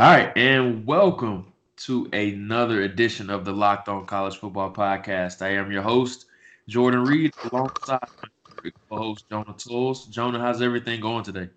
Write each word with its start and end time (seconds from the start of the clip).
All 0.00 0.06
right, 0.08 0.30
and 0.36 0.86
welcome 0.86 1.52
to 1.78 2.08
another 2.12 2.82
edition 2.82 3.30
of 3.30 3.44
the 3.44 3.50
Locked 3.50 3.88
On 3.88 4.06
College 4.06 4.36
Football 4.36 4.72
Podcast. 4.72 5.42
I 5.42 5.48
am 5.48 5.72
your 5.72 5.82
host, 5.82 6.26
Jordan 6.68 7.02
Reid, 7.02 7.34
alongside 7.50 8.06
my 8.62 8.70
co-host 8.88 9.24
Jonah 9.28 9.56
Tuls. 9.58 10.06
Jonah, 10.06 10.38
how's 10.38 10.62
everything 10.62 11.00
going 11.00 11.24
today? 11.24 11.48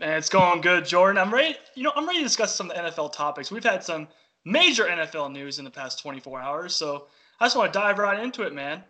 Man, 0.00 0.18
it's 0.18 0.28
going 0.28 0.60
good, 0.60 0.84
Jordan. 0.84 1.16
I'm 1.16 1.32
ready. 1.32 1.56
You 1.74 1.84
know, 1.84 1.92
I'm 1.96 2.06
ready 2.06 2.18
to 2.18 2.24
discuss 2.24 2.54
some 2.54 2.70
of 2.70 2.76
the 2.76 2.82
NFL 2.82 3.10
topics. 3.10 3.50
We've 3.50 3.64
had 3.64 3.82
some 3.82 4.06
major 4.44 4.84
NFL 4.84 5.32
news 5.32 5.58
in 5.58 5.64
the 5.64 5.70
past 5.70 5.98
24 5.98 6.42
hours, 6.42 6.76
so 6.76 7.06
I 7.40 7.46
just 7.46 7.56
want 7.56 7.72
to 7.72 7.78
dive 7.78 7.96
right 7.96 8.22
into 8.22 8.42
it, 8.42 8.52
man. 8.52 8.84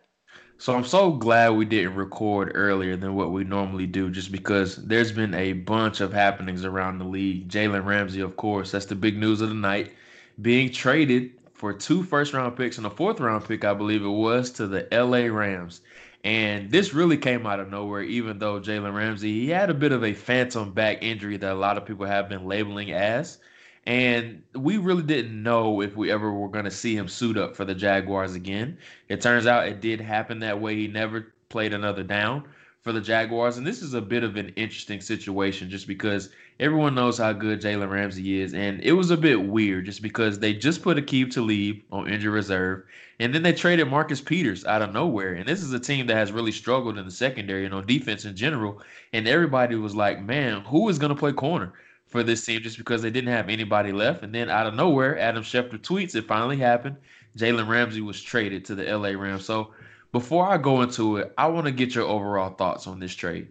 So 0.58 0.76
I'm 0.76 0.84
so 0.84 1.10
glad 1.10 1.50
we 1.50 1.64
didn't 1.64 1.96
record 1.96 2.52
earlier 2.54 2.94
than 2.96 3.16
what 3.16 3.32
we 3.32 3.42
normally 3.42 3.86
do, 3.86 4.10
just 4.10 4.30
because 4.30 4.76
there's 4.76 5.10
been 5.10 5.34
a 5.34 5.54
bunch 5.54 6.00
of 6.00 6.12
happenings 6.12 6.64
around 6.64 6.98
the 6.98 7.04
league. 7.04 7.48
Jalen 7.48 7.84
Ramsey, 7.84 8.20
of 8.20 8.36
course, 8.36 8.70
that's 8.70 8.86
the 8.86 8.94
big 8.94 9.16
news 9.18 9.40
of 9.40 9.48
the 9.48 9.56
night, 9.56 9.92
being 10.40 10.70
traded 10.70 11.32
for 11.52 11.72
two 11.72 12.04
first 12.04 12.32
round 12.32 12.56
picks 12.56 12.78
and 12.78 12.86
a 12.86 12.90
fourth 12.90 13.18
round 13.18 13.44
pick, 13.44 13.64
I 13.64 13.74
believe 13.74 14.04
it 14.04 14.08
was, 14.08 14.52
to 14.52 14.68
the 14.68 14.86
LA 14.92 15.34
Rams. 15.34 15.80
And 16.24 16.70
this 16.70 16.94
really 16.94 17.16
came 17.16 17.46
out 17.46 17.58
of 17.58 17.70
nowhere, 17.70 18.02
even 18.02 18.38
though 18.38 18.60
Jalen 18.60 18.94
Ramsey, 18.94 19.32
he 19.32 19.48
had 19.48 19.70
a 19.70 19.74
bit 19.74 19.90
of 19.90 20.04
a 20.04 20.14
phantom 20.14 20.72
back 20.72 21.02
injury 21.02 21.36
that 21.38 21.52
a 21.52 21.54
lot 21.54 21.76
of 21.76 21.84
people 21.84 22.06
have 22.06 22.28
been 22.28 22.46
labeling 22.46 22.92
as. 22.92 23.38
And 23.84 24.42
we 24.54 24.76
really 24.76 25.02
didn't 25.02 25.42
know 25.42 25.80
if 25.80 25.96
we 25.96 26.10
ever 26.12 26.32
were 26.32 26.48
going 26.48 26.64
to 26.64 26.70
see 26.70 26.96
him 26.96 27.08
suit 27.08 27.36
up 27.36 27.56
for 27.56 27.64
the 27.64 27.74
Jaguars 27.74 28.34
again. 28.34 28.78
It 29.08 29.20
turns 29.20 29.46
out 29.46 29.66
it 29.66 29.80
did 29.80 30.00
happen 30.00 30.38
that 30.40 30.60
way. 30.60 30.76
He 30.76 30.86
never 30.86 31.32
played 31.48 31.74
another 31.74 32.04
down 32.04 32.44
for 32.82 32.92
the 32.92 33.00
Jaguars. 33.00 33.56
And 33.56 33.66
this 33.66 33.82
is 33.82 33.94
a 33.94 34.00
bit 34.00 34.22
of 34.22 34.36
an 34.36 34.50
interesting 34.50 35.00
situation 35.00 35.68
just 35.68 35.88
because 35.88 36.30
everyone 36.60 36.94
knows 36.94 37.18
how 37.18 37.32
good 37.32 37.60
Jalen 37.60 37.90
Ramsey 37.90 38.40
is. 38.40 38.54
And 38.54 38.80
it 38.82 38.92
was 38.92 39.10
a 39.10 39.16
bit 39.16 39.42
weird 39.42 39.86
just 39.86 40.02
because 40.02 40.38
they 40.38 40.52
just 40.54 40.82
put 40.82 40.96
Aqib 40.96 41.32
Talib 41.32 41.82
on 41.90 42.08
injured 42.08 42.32
reserve. 42.32 42.84
And 43.18 43.34
then 43.34 43.42
they 43.42 43.52
traded 43.52 43.88
Marcus 43.88 44.20
Peters 44.20 44.64
out 44.64 44.82
of 44.82 44.92
nowhere. 44.92 45.34
And 45.34 45.48
this 45.48 45.62
is 45.62 45.72
a 45.72 45.80
team 45.80 46.06
that 46.06 46.16
has 46.16 46.32
really 46.32 46.52
struggled 46.52 46.98
in 46.98 47.04
the 47.04 47.10
secondary 47.10 47.64
and 47.64 47.74
on 47.74 47.86
defense 47.86 48.24
in 48.24 48.36
general. 48.36 48.80
And 49.12 49.28
everybody 49.28 49.74
was 49.74 49.94
like, 49.94 50.22
man, 50.22 50.62
who 50.62 50.88
is 50.88 50.98
going 50.98 51.14
to 51.14 51.18
play 51.18 51.32
corner? 51.32 51.72
For 52.12 52.22
this 52.22 52.44
team 52.44 52.62
just 52.62 52.78
because 52.78 53.02
they 53.02 53.10
didn't 53.10 53.32
have 53.32 53.48
anybody 53.48 53.90
left. 53.90 54.22
And 54.22 54.34
then 54.34 54.50
out 54.50 54.66
of 54.66 54.74
nowhere, 54.74 55.18
Adam 55.18 55.42
Schefter 55.42 55.78
tweets 55.78 56.14
it 56.14 56.28
finally 56.28 56.58
happened. 56.58 56.96
Jalen 57.36 57.66
Ramsey 57.66 58.02
was 58.02 58.22
traded 58.22 58.64
to 58.66 58.74
the 58.74 58.84
LA 58.84 59.10
Rams. 59.10 59.46
So 59.46 59.72
before 60.12 60.46
I 60.46 60.58
go 60.58 60.82
into 60.82 61.16
it, 61.16 61.32
I 61.38 61.46
want 61.46 61.66
to 61.66 61.72
get 61.72 61.94
your 61.94 62.04
overall 62.04 62.50
thoughts 62.50 62.86
on 62.86 63.00
this 63.00 63.14
trade. 63.14 63.48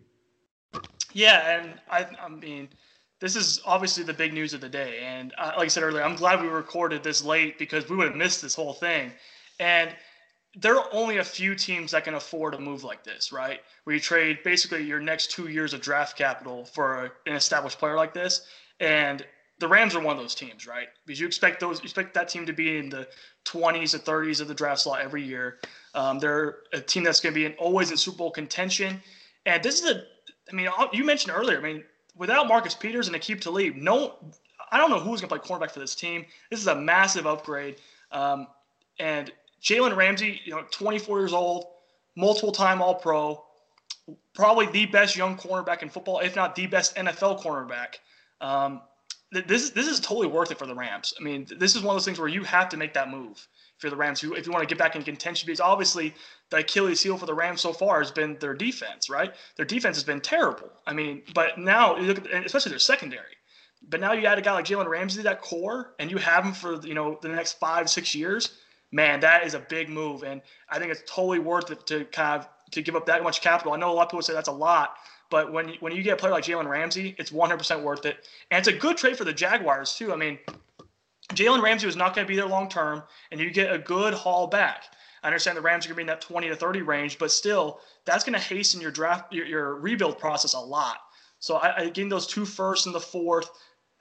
Yeah, 1.14 1.60
and 1.60 1.74
I, 1.90 2.08
I 2.24 2.30
mean, 2.30 2.70
this 3.20 3.36
is 3.36 3.60
obviously 3.66 4.04
the 4.04 4.14
big 4.14 4.34
news 4.34 4.54
of 4.54 4.62
the 4.62 4.70
day. 4.70 5.00
And 5.04 5.34
uh, 5.38 5.54
like 5.58 5.66
I 5.66 5.68
said 5.68 5.84
earlier, 5.84 6.04
I'm 6.04 6.16
glad 6.16 6.40
we 6.40 6.48
recorded 6.48 7.04
this 7.04 7.24
late 7.24 7.58
because 7.58 7.90
we 7.90 7.98
would 7.98 8.08
have 8.08 8.16
missed 8.16 8.42
this 8.42 8.56
whole 8.56 8.74
thing. 8.74 9.12
And 9.60 9.96
there 10.56 10.78
are 10.78 10.90
only 10.92 11.18
a 11.18 11.24
few 11.24 11.56
teams 11.56 11.92
that 11.92 12.04
can 12.04 12.16
afford 12.16 12.54
a 12.54 12.60
move 12.60 12.84
like 12.84 13.04
this, 13.04 13.32
right? 13.32 13.62
Where 13.86 13.96
you 13.96 14.02
trade 14.02 14.40
basically 14.44 14.84
your 14.84 15.00
next 15.00 15.32
two 15.32 15.48
years 15.48 15.74
of 15.74 15.82
draft 15.82 16.18
capital 16.18 16.66
for 16.66 17.14
an 17.26 17.36
established 17.36 17.80
player 17.80 17.96
like 17.96 18.14
this. 18.14 18.48
And 18.80 19.26
the 19.60 19.68
Rams 19.68 19.96
are 19.96 20.02
one 20.02 20.18
of 20.18 20.22
those 20.22 20.36
teams, 20.36 20.68
right? 20.68 20.88
Because 21.06 21.20
you 21.20 21.28
expect 21.28 21.60
those, 21.60 21.80
you 21.80 21.84
expect 21.84 22.14
that 22.16 22.28
team 22.28 22.46
to 22.46 22.54
be 22.54 22.78
in 22.78 22.90
the 22.90 23.08
20s 23.46 23.94
or 23.94 24.00
30s 24.00 24.42
of 24.42 24.48
the 24.48 24.54
draft 24.54 24.82
slot 24.82 25.02
every 25.02 25.24
year. 25.24 25.60
Um, 25.94 26.20
they're 26.20 26.58
a 26.74 26.82
team 26.82 27.04
that's 27.04 27.22
going 27.22 27.34
to 27.34 27.40
be 27.40 27.46
in, 27.46 27.54
always 27.54 27.92
in 27.92 27.98
Super 27.98 28.18
Bowl 28.18 28.32
contention. 28.32 29.02
And 29.46 29.64
this 29.64 29.82
is 29.82 29.90
a, 29.90 30.04
I 30.52 30.56
mean, 30.56 30.68
you 30.92 31.06
mentioned 31.06 31.34
earlier, 31.36 31.60
I 31.60 31.62
mean, 31.62 31.84
without 32.18 32.48
Marcus 32.48 32.76
Peters 32.76 33.08
and 33.08 33.16
Aqib 33.16 33.40
Talib, 33.40 33.76
no, 33.76 34.16
I 34.72 34.78
don't 34.78 34.90
know 34.90 35.00
who's 35.00 35.22
going 35.22 35.30
to 35.30 35.40
play 35.40 35.58
cornerback 35.58 35.72
for 35.72 35.80
this 35.80 35.96
team. 35.96 36.26
This 36.50 36.60
is 36.60 36.68
a 36.68 36.76
massive 36.76 37.26
upgrade. 37.26 37.78
Um, 38.12 38.48
and 39.00 39.32
Jalen 39.64 39.96
Ramsey, 39.96 40.42
you 40.44 40.52
know, 40.52 40.64
24 40.72 41.20
years 41.20 41.34
old, 41.34 41.66
multiple 42.16 42.52
time 42.52 42.82
All 42.82 42.96
Pro, 42.96 43.44
probably 44.34 44.66
the 44.68 44.86
best 44.88 45.16
young 45.16 45.38
cornerback 45.38 45.82
in 45.82 45.90
football, 45.90 46.20
if 46.20 46.36
not 46.36 46.56
the 46.56 46.68
best 46.68 46.96
NFL 46.96 47.42
cornerback. 47.42 47.96
Um, 48.40 48.82
this 49.32 49.70
this 49.70 49.88
is 49.88 50.00
totally 50.02 50.28
worth 50.28 50.52
it 50.52 50.58
for 50.58 50.66
the 50.66 50.76
Rams. 50.76 51.14
I 51.18 51.24
mean, 51.24 51.48
this 51.58 51.76
is 51.76 51.82
one 51.82 51.96
of 51.96 51.96
those 51.96 52.06
things 52.06 52.20
where 52.20 52.28
you 52.28 52.44
have 52.44 52.68
to 52.70 52.78
make 52.78 52.94
that 52.96 53.10
move 53.10 53.48
for 53.78 53.90
the 53.90 53.96
Rams 53.96 54.22
if 54.22 54.46
you 54.46 54.52
want 54.52 54.68
to 54.68 54.68
get 54.68 54.78
back 54.78 54.98
in 54.98 55.04
contention. 55.04 55.46
Because 55.46 55.62
obviously, 55.62 56.14
the 56.50 56.58
Achilles 56.58 57.02
heel 57.02 57.18
for 57.18 57.26
the 57.26 57.34
Rams 57.34 57.62
so 57.62 57.72
far 57.72 58.00
has 58.00 58.12
been 58.12 58.38
their 58.40 58.54
defense, 58.54 59.10
right? 59.10 59.34
Their 59.56 59.66
defense 59.66 59.96
has 59.96 60.04
been 60.04 60.20
terrible. 60.20 60.70
I 60.86 60.94
mean, 60.94 61.22
but 61.34 61.58
now 61.58 61.96
you 61.96 62.08
look 62.08 62.26
at, 62.26 62.46
especially 62.46 62.72
their 62.72 62.80
secondary. 62.80 63.38
But 63.88 64.02
now 64.02 64.12
you 64.12 64.28
add 64.28 64.38
a 64.38 64.42
guy 64.42 64.52
like 64.52 64.66
Jalen 64.66 64.88
Ramsey 64.88 65.18
to 65.18 65.24
that 65.24 65.42
core, 65.42 65.96
and 65.98 66.12
you 66.12 66.18
have 66.18 66.44
him 66.44 66.52
for 66.52 66.86
you 66.86 66.94
know 66.94 67.18
the 67.22 67.30
next 67.30 67.54
five 67.54 67.90
six 67.90 68.14
years 68.14 68.58
man, 68.92 69.20
that 69.22 69.46
is 69.46 69.54
a 69.54 69.60
big 69.60 69.90
move, 69.90 70.24
and 70.24 70.42
I 70.70 70.80
think 70.80 70.92
it's 70.92 71.04
totally 71.06 71.40
worth 71.40 71.72
it 71.72 71.86
to 71.88 72.06
kind 72.06 72.42
of 72.42 72.48
to 72.72 72.82
give 72.82 72.96
up 72.96 73.06
that 73.06 73.24
much 73.24 73.42
capital. 73.42 73.74
I 73.74 73.78
know 73.78 73.92
a 73.92 73.94
lot 73.94 74.04
of 74.04 74.10
people 74.10 74.22
say 74.22 74.34
that's 74.34 74.48
a 74.48 74.54
lot, 74.54 74.96
but 75.30 75.52
when 75.52 75.70
you, 75.70 75.76
when 75.80 75.94
you 75.94 76.04
get 76.04 76.14
a 76.14 76.18
player 76.18 76.32
like 76.32 76.46
Jalen 76.46 76.68
Ramsey, 76.68 77.16
it's 77.18 77.32
100% 77.32 77.82
worth 77.82 78.06
it, 78.06 78.28
and 78.50 78.60
it's 78.60 78.68
a 78.68 78.78
good 78.78 78.98
trade 78.98 79.18
for 79.18 79.24
the 79.24 79.34
Jaguars 79.34 79.96
too. 79.96 80.14
I 80.14 80.16
mean, 80.16 80.40
Jalen 81.34 81.62
Ramsey 81.62 81.86
was 81.86 81.96
not 81.96 82.14
going 82.16 82.26
to 82.26 82.30
be 82.30 82.36
there 82.36 82.46
long 82.46 82.70
term, 82.70 83.04
and 83.32 83.40
you 83.40 83.50
get 83.52 83.74
a 83.74 83.78
good 83.78 84.14
haul 84.14 84.48
back. 84.48 84.84
I 85.24 85.28
understand 85.28 85.56
the 85.56 85.62
Rams 85.62 85.86
are 85.86 85.90
going 85.90 85.96
to 85.96 85.98
be 85.98 86.02
in 86.02 86.08
that 86.08 86.22
20 86.22 86.50
to 86.50 86.56
30 86.56 86.82
range, 86.82 87.20
but 87.20 87.32
still, 87.32 87.80
that's 88.06 88.24
going 88.24 88.34
to 88.34 88.40
hasten 88.40 88.82
your 88.82 88.92
draft, 88.92 89.32
your, 89.32 89.46
your 89.46 89.76
rebuild 89.76 90.18
process 90.18 90.54
a 90.54 90.60
lot. 90.60 90.98
So 91.40 91.56
I, 91.56 91.78
I 91.78 91.86
getting 91.86 92.10
those 92.10 92.28
two 92.28 92.46
firsts 92.46 92.86
and 92.88 92.96
the 92.96 93.00
fourth, 93.00 93.50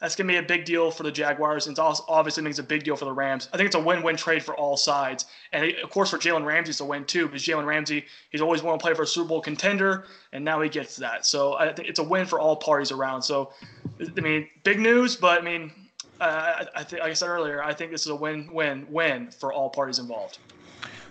that's 0.00 0.16
going 0.16 0.26
to 0.26 0.32
be 0.32 0.38
a 0.38 0.42
big 0.42 0.64
deal 0.64 0.90
for 0.90 1.02
the 1.02 1.12
Jaguars. 1.12 1.66
And 1.66 1.78
it's 1.78 2.00
obviously 2.08 2.42
makes 2.42 2.58
a 2.58 2.62
big 2.62 2.84
deal 2.84 2.96
for 2.96 3.04
the 3.04 3.12
Rams. 3.12 3.48
I 3.52 3.58
think 3.58 3.66
it's 3.66 3.76
a 3.76 3.80
win-win 3.80 4.16
trade 4.16 4.42
for 4.42 4.56
all 4.56 4.76
sides. 4.76 5.26
And 5.52 5.72
of 5.82 5.90
course, 5.90 6.10
for 6.10 6.16
Jalen 6.16 6.44
Ramsey, 6.44 6.70
it's 6.70 6.80
a 6.80 6.84
win 6.84 7.04
too, 7.04 7.26
because 7.26 7.42
Jalen 7.42 7.66
Ramsey, 7.66 8.06
he's 8.30 8.40
always 8.40 8.62
wanted 8.62 8.78
to 8.78 8.82
play 8.82 8.94
for 8.94 9.02
a 9.02 9.06
Super 9.06 9.28
Bowl 9.28 9.40
contender, 9.42 10.06
and 10.32 10.42
now 10.42 10.60
he 10.62 10.70
gets 10.70 10.96
that. 10.96 11.26
So 11.26 11.54
I 11.58 11.72
think 11.72 11.88
it's 11.88 11.98
a 11.98 12.04
win 12.04 12.24
for 12.24 12.40
all 12.40 12.56
parties 12.56 12.90
around. 12.90 13.20
So, 13.22 13.52
I 14.00 14.20
mean, 14.20 14.48
big 14.64 14.80
news, 14.80 15.16
but 15.16 15.38
I 15.38 15.44
mean, 15.44 15.70
uh, 16.18 16.64
I 16.74 16.82
think, 16.82 17.02
like 17.02 17.10
I 17.10 17.14
said 17.14 17.28
earlier, 17.28 17.62
I 17.62 17.74
think 17.74 17.90
this 17.90 18.02
is 18.02 18.08
a 18.08 18.16
win-win-win 18.16 19.30
for 19.32 19.52
all 19.52 19.68
parties 19.68 19.98
involved. 19.98 20.38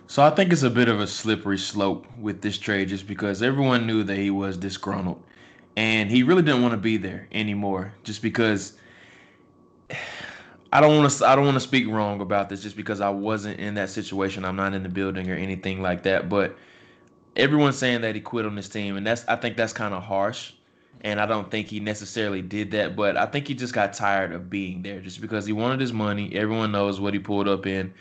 So 0.07 0.23
I 0.23 0.31
think 0.31 0.51
it's 0.51 0.63
a 0.63 0.69
bit 0.69 0.87
of 0.87 0.99
a 0.99 1.05
slippery 1.05 1.59
slope 1.59 2.07
with 2.19 2.41
this 2.41 2.57
trade, 2.57 2.89
just 2.89 3.05
because 3.05 3.43
everyone 3.43 3.85
knew 3.85 4.03
that 4.03 4.17
he 4.17 4.31
was 4.31 4.57
disgruntled, 4.57 5.21
and 5.77 6.09
he 6.09 6.23
really 6.23 6.41
didn't 6.41 6.63
want 6.63 6.71
to 6.71 6.77
be 6.77 6.97
there 6.97 7.27
anymore, 7.31 7.93
just 8.03 8.23
because 8.23 8.73
I 10.71 10.81
don't 10.81 10.97
want 10.97 11.11
to 11.11 11.25
I 11.25 11.35
don't 11.35 11.45
want 11.45 11.55
to 11.55 11.61
speak 11.61 11.87
wrong 11.87 12.21
about 12.21 12.49
this 12.49 12.61
just 12.61 12.75
because 12.75 13.01
I 13.01 13.09
wasn't 13.09 13.59
in 13.59 13.73
that 13.75 13.89
situation. 13.89 14.45
I'm 14.45 14.55
not 14.55 14.73
in 14.73 14.83
the 14.83 14.89
building 14.89 15.29
or 15.29 15.35
anything 15.35 15.81
like 15.81 16.03
that. 16.03 16.29
But 16.29 16.55
everyone's 17.35 17.77
saying 17.77 18.01
that 18.01 18.15
he 18.15 18.21
quit 18.21 18.45
on 18.45 18.55
this 18.55 18.69
team, 18.69 18.95
and 18.97 19.05
that's 19.05 19.25
I 19.27 19.35
think 19.35 19.57
that's 19.57 19.73
kind 19.73 19.93
of 19.93 20.03
harsh. 20.03 20.53
And 21.01 21.21
I 21.21 21.25
don't 21.25 21.49
think 21.49 21.67
he 21.67 21.79
necessarily 21.79 22.41
did 22.41 22.71
that, 22.71 22.95
but 22.95 23.15
I 23.15 23.25
think 23.25 23.47
he 23.47 23.53
just 23.53 23.73
got 23.73 23.93
tired 23.93 24.33
of 24.33 24.49
being 24.49 24.81
there 24.81 24.99
just 24.99 25.21
because 25.21 25.45
he 25.45 25.53
wanted 25.53 25.79
his 25.79 25.93
money. 25.93 26.35
Everyone 26.35 26.73
knows 26.73 26.99
what 26.99 27.13
he 27.13 27.19
pulled 27.19 27.47
up 27.47 27.65
in 27.65 27.93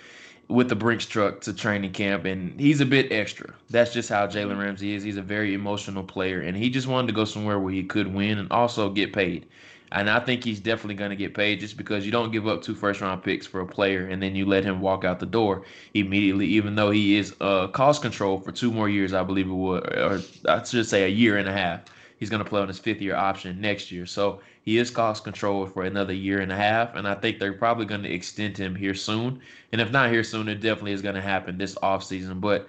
with 0.49 0.69
the 0.69 0.75
Brinks 0.75 1.07
truck 1.07 1.41
to 1.43 1.53
training 1.53 1.93
camp, 1.93 2.25
and 2.25 2.59
he's 2.59 2.81
a 2.81 2.87
bit 2.87 3.13
extra. 3.13 3.55
That's 3.71 3.93
just 3.93 4.09
how 4.09 4.27
Jalen 4.27 4.59
Ramsey 4.59 4.95
is. 4.95 5.05
He's 5.05 5.17
a 5.17 5.23
very 5.23 5.55
emotional 5.55 6.03
player, 6.03 6.41
and 6.41 6.57
he 6.57 6.71
just 6.71 6.89
wanted 6.89 7.07
to 7.09 7.13
go 7.13 7.25
somewhere 7.25 7.61
where 7.61 7.73
he 7.73 7.85
could 7.85 8.13
win 8.13 8.39
and 8.39 8.51
also 8.51 8.91
get 8.91 9.13
paid. 9.13 9.47
And 9.93 10.11
I 10.11 10.21
think 10.21 10.45
he's 10.45 10.61
definitely 10.61 10.95
going 10.95 11.11
to 11.11 11.17
get 11.17 11.35
paid 11.35 11.61
just 11.61 11.77
because 11.77 12.05
you 12.05 12.13
don't 12.13 12.31
give 12.31 12.47
up 12.47 12.63
two 12.63 12.75
first 12.75 13.01
round 13.01 13.23
picks 13.23 13.47
for 13.47 13.61
a 13.61 13.67
player 13.67 14.07
and 14.07 14.23
then 14.23 14.35
you 14.35 14.45
let 14.45 14.65
him 14.65 14.81
walk 14.81 15.05
out 15.05 15.19
the 15.19 15.27
door 15.27 15.63
immediately, 15.95 16.47
even 16.47 16.75
though 16.75 16.91
he 16.91 17.17
is 17.17 17.35
uh, 17.41 17.69
cost 17.69 18.03
control 18.03 18.39
for 18.39 18.53
two 18.53 18.71
more 18.71 18.89
years, 18.89 19.13
I 19.13 19.23
believe 19.23 19.49
it 19.49 19.55
would, 19.55 19.87
or 19.97 20.21
I 20.49 20.63
should 20.63 20.87
say 20.87 21.05
a 21.05 21.09
year 21.09 21.39
and 21.39 21.49
a 21.49 21.53
half. 21.53 21.83
He's 22.19 22.31
going 22.31 22.43
to 22.43 22.49
play 22.49 22.61
on 22.61 22.69
his 22.69 22.79
fifth 22.79 23.01
year 23.01 23.15
option 23.15 23.61
next 23.61 23.93
year. 23.93 24.05
So 24.05 24.41
he 24.63 24.77
is 24.77 24.91
cost 24.91 25.25
control 25.25 25.67
for 25.67 25.85
another 25.85 26.13
year 26.13 26.41
and 26.41 26.51
a 26.53 26.57
half. 26.57 26.95
And 26.97 27.07
I 27.07 27.15
think 27.15 27.39
they're 27.39 27.53
probably 27.53 27.87
going 27.87 28.03
to 28.03 28.13
extend 28.13 28.59
him 28.59 28.75
here 28.75 28.95
soon. 28.95 29.41
And 29.73 29.81
if 29.81 29.93
not 29.93 30.11
here 30.11 30.25
soon, 30.25 30.49
it 30.49 30.57
definitely 30.57 30.93
is 30.93 31.03
going 31.03 31.15
to 31.15 31.23
happen 31.23 31.57
this 31.57 31.77
offseason. 31.77 32.41
But 32.41 32.69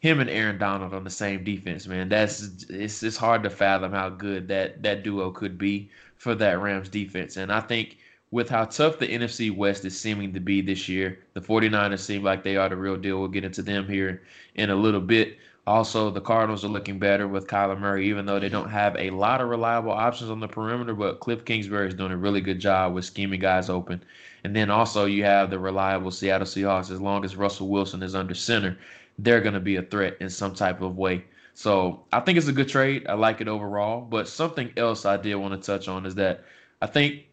him 0.00 0.20
and 0.20 0.28
Aaron 0.28 0.58
Donald 0.58 0.94
on 0.94 1.04
the 1.04 1.10
same 1.10 1.44
defense, 1.44 1.86
man, 1.86 2.08
that's 2.08 2.66
it's, 2.68 3.02
it's 3.02 3.16
hard 3.16 3.42
to 3.44 3.50
fathom 3.50 3.92
how 3.92 4.08
good 4.10 4.48
that, 4.48 4.82
that 4.82 5.02
duo 5.02 5.30
could 5.30 5.56
be 5.56 5.88
for 6.18 6.34
that 6.34 6.60
Rams 6.60 6.88
defense. 6.88 7.36
And 7.36 7.50
I 7.50 7.60
think 7.60 7.96
with 8.30 8.50
how 8.50 8.66
tough 8.66 8.98
the 8.98 9.08
NFC 9.08 9.54
West 9.54 9.84
is 9.84 9.98
seeming 9.98 10.34
to 10.34 10.40
be 10.40 10.60
this 10.60 10.88
year, 10.88 11.20
the 11.32 11.40
49ers 11.40 12.00
seem 12.00 12.22
like 12.22 12.42
they 12.42 12.56
are 12.56 12.68
the 12.68 12.76
real 12.76 12.96
deal. 12.96 13.18
We'll 13.18 13.28
get 13.28 13.44
into 13.44 13.62
them 13.62 13.88
here 13.88 14.22
in 14.56 14.70
a 14.70 14.76
little 14.76 15.00
bit. 15.00 15.38
Also, 15.66 16.10
the 16.10 16.20
Cardinals 16.20 16.64
are 16.64 16.68
looking 16.68 16.98
better 16.98 17.28
with 17.28 17.46
Kyler 17.46 17.78
Murray, 17.78 18.08
even 18.08 18.24
though 18.24 18.38
they 18.38 18.48
don't 18.48 18.70
have 18.70 18.96
a 18.96 19.10
lot 19.10 19.40
of 19.40 19.48
reliable 19.48 19.92
options 19.92 20.30
on 20.30 20.40
the 20.40 20.48
perimeter. 20.48 20.94
But 20.94 21.20
Cliff 21.20 21.44
Kingsbury 21.44 21.88
is 21.88 21.94
doing 21.94 22.12
a 22.12 22.16
really 22.16 22.40
good 22.40 22.58
job 22.58 22.94
with 22.94 23.04
scheming 23.04 23.40
guys 23.40 23.68
open. 23.68 24.02
And 24.44 24.56
then 24.56 24.70
also, 24.70 25.04
you 25.04 25.24
have 25.24 25.50
the 25.50 25.58
reliable 25.58 26.10
Seattle 26.10 26.46
Seahawks. 26.46 26.90
As 26.90 27.00
long 27.00 27.24
as 27.24 27.36
Russell 27.36 27.68
Wilson 27.68 28.02
is 28.02 28.14
under 28.14 28.34
center, 28.34 28.78
they're 29.18 29.42
going 29.42 29.54
to 29.54 29.60
be 29.60 29.76
a 29.76 29.82
threat 29.82 30.16
in 30.20 30.30
some 30.30 30.54
type 30.54 30.80
of 30.80 30.96
way. 30.96 31.24
So 31.58 32.04
I 32.12 32.20
think 32.20 32.38
it's 32.38 32.46
a 32.46 32.52
good 32.52 32.68
trade. 32.68 33.08
I 33.08 33.14
like 33.14 33.40
it 33.40 33.48
overall. 33.48 34.00
But 34.00 34.28
something 34.28 34.72
else 34.76 35.04
I 35.04 35.16
did 35.16 35.34
want 35.34 35.60
to 35.60 35.66
touch 35.66 35.88
on 35.88 36.06
is 36.06 36.14
that 36.14 36.44
I 36.80 36.86
think 36.86 37.24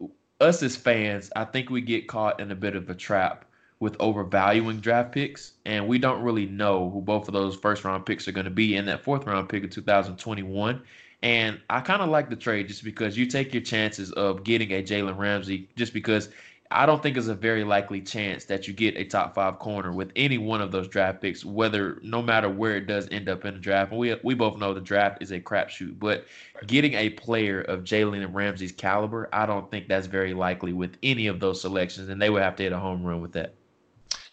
us 0.41 0.63
as 0.63 0.75
fans, 0.75 1.31
I 1.35 1.43
think 1.45 1.69
we 1.69 1.79
get 1.81 2.07
caught 2.07 2.39
in 2.39 2.49
a 2.49 2.55
bit 2.55 2.75
of 2.75 2.89
a 2.89 2.95
trap 2.95 3.45
with 3.79 3.95
overvaluing 3.99 4.79
draft 4.79 5.11
picks, 5.11 5.53
and 5.67 5.87
we 5.87 5.99
don't 5.99 6.23
really 6.23 6.47
know 6.47 6.89
who 6.89 7.01
both 7.01 7.27
of 7.27 7.35
those 7.35 7.55
first 7.55 7.83
round 7.83 8.07
picks 8.07 8.27
are 8.27 8.31
going 8.31 8.45
to 8.45 8.49
be 8.49 8.75
in 8.75 8.87
that 8.87 9.03
fourth 9.03 9.27
round 9.27 9.47
pick 9.47 9.63
of 9.63 9.69
2021. 9.69 10.81
And 11.21 11.61
I 11.69 11.81
kind 11.81 12.01
of 12.01 12.09
like 12.09 12.31
the 12.31 12.35
trade 12.35 12.67
just 12.67 12.83
because 12.83 13.15
you 13.15 13.27
take 13.27 13.53
your 13.53 13.61
chances 13.61 14.11
of 14.13 14.43
getting 14.43 14.71
a 14.71 14.81
Jalen 14.81 15.19
Ramsey 15.19 15.69
just 15.75 15.93
because 15.93 16.29
I 16.71 16.85
don't 16.85 17.01
think 17.03 17.15
it's 17.15 17.27
a 17.27 17.35
very 17.35 17.63
likely 17.63 18.01
chance 18.01 18.45
that 18.45 18.67
you 18.67 18.73
get 18.73 18.97
a 18.97 19.03
top 19.03 19.35
five 19.35 19.59
corner 19.59 19.91
with 19.91 20.11
any 20.15 20.37
one 20.37 20.61
of 20.61 20.71
those 20.71 20.87
draft 20.87 21.21
picks, 21.21 21.45
whether 21.45 21.99
no 22.01 22.21
matter 22.21 22.49
where 22.49 22.75
it 22.75 22.87
does 22.87 23.07
end 23.11 23.29
up 23.29 23.45
in 23.45 23.53
the 23.53 23.59
draft. 23.59 23.91
And 23.91 23.99
we 23.99 24.15
we 24.23 24.33
both 24.33 24.57
know 24.57 24.73
the 24.73 24.81
draft 24.81 25.21
is 25.21 25.31
a 25.31 25.39
crapshoot, 25.39 25.99
but 25.99 26.25
getting 26.65 26.93
a 26.95 27.11
player 27.11 27.61
of 27.61 27.83
Jalen 27.83 28.33
Ramsey's 28.33 28.71
caliber, 28.71 29.29
I 29.31 29.45
don't 29.45 29.69
think 29.69 29.87
that's 29.87 30.07
very 30.07 30.33
likely 30.33 30.73
with 30.73 30.97
any 31.03 31.27
of 31.27 31.39
those 31.39 31.61
selections, 31.61 32.09
and 32.09 32.21
they 32.21 32.29
would 32.29 32.41
have 32.41 32.55
to 32.57 32.63
hit 32.63 32.71
a 32.71 32.79
home 32.79 33.03
run 33.03 33.21
with 33.21 33.33
that. 33.33 33.53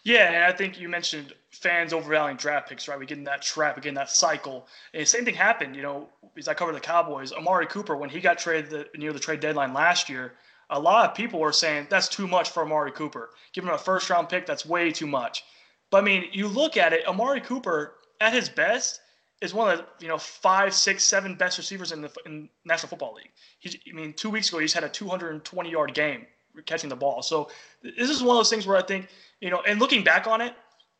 Yeah, 0.03 0.33
and 0.33 0.43
I 0.43 0.51
think 0.51 0.79
you 0.79 0.89
mentioned 0.89 1.33
fans 1.51 1.93
overvaluing 1.93 2.35
draft 2.35 2.67
picks, 2.67 2.87
right? 2.87 2.99
We 2.99 3.05
get 3.05 3.17
in 3.17 3.23
that 3.25 3.41
trap, 3.41 3.77
we 3.77 3.81
get 3.81 3.89
in 3.89 3.95
that 3.95 4.09
cycle. 4.09 4.67
And 4.93 5.01
the 5.01 5.05
same 5.05 5.23
thing 5.23 5.35
happened, 5.35 5.75
you 5.77 5.81
know, 5.81 6.09
because 6.33 6.49
I 6.49 6.53
covered 6.53 6.75
the 6.75 6.81
Cowboys. 6.81 7.31
Amari 7.31 7.67
Cooper, 7.67 7.95
when 7.95 8.09
he 8.09 8.19
got 8.19 8.37
traded 8.37 8.69
the, 8.69 8.87
near 8.97 9.13
the 9.13 9.19
trade 9.19 9.39
deadline 9.39 9.73
last 9.73 10.09
year, 10.09 10.33
a 10.73 10.79
lot 10.79 11.09
of 11.09 11.15
people 11.15 11.39
were 11.39 11.53
saying 11.53 11.87
that's 11.89 12.09
too 12.09 12.27
much 12.27 12.49
for 12.49 12.63
Amari 12.63 12.91
Cooper. 12.91 13.29
Give 13.53 13.63
him 13.63 13.69
a 13.69 13.77
first 13.77 14.09
round 14.09 14.27
pick, 14.27 14.45
that's 14.45 14.65
way 14.65 14.91
too 14.91 15.07
much. 15.07 15.43
But 15.91 15.99
I 15.99 16.01
mean, 16.01 16.25
you 16.31 16.47
look 16.47 16.75
at 16.77 16.91
it, 16.91 17.07
Amari 17.07 17.39
Cooper 17.39 17.95
at 18.19 18.33
his 18.33 18.49
best 18.49 18.99
is 19.41 19.53
one 19.53 19.71
of 19.71 19.79
the 19.79 19.85
you 19.99 20.07
know 20.07 20.17
five, 20.17 20.73
six, 20.73 21.03
seven 21.03 21.35
best 21.35 21.57
receivers 21.57 21.91
in 21.91 22.01
the 22.01 22.11
in 22.25 22.49
National 22.65 22.89
Football 22.89 23.13
League. 23.13 23.31
He's, 23.59 23.77
I 23.89 23.93
mean, 23.93 24.13
two 24.13 24.29
weeks 24.29 24.49
ago 24.49 24.59
he's 24.59 24.73
had 24.73 24.83
a 24.83 24.89
220 24.89 25.69
yard 25.69 25.93
game 25.93 26.25
catching 26.65 26.89
the 26.89 26.95
ball. 26.95 27.21
So 27.21 27.49
this 27.81 28.09
is 28.09 28.21
one 28.21 28.35
of 28.35 28.39
those 28.39 28.49
things 28.49 28.65
where 28.65 28.77
I 28.77 28.81
think 28.81 29.07
you 29.41 29.51
know, 29.51 29.61
and 29.67 29.79
looking 29.79 30.03
back 30.03 30.25
on 30.25 30.41
it, 30.41 30.55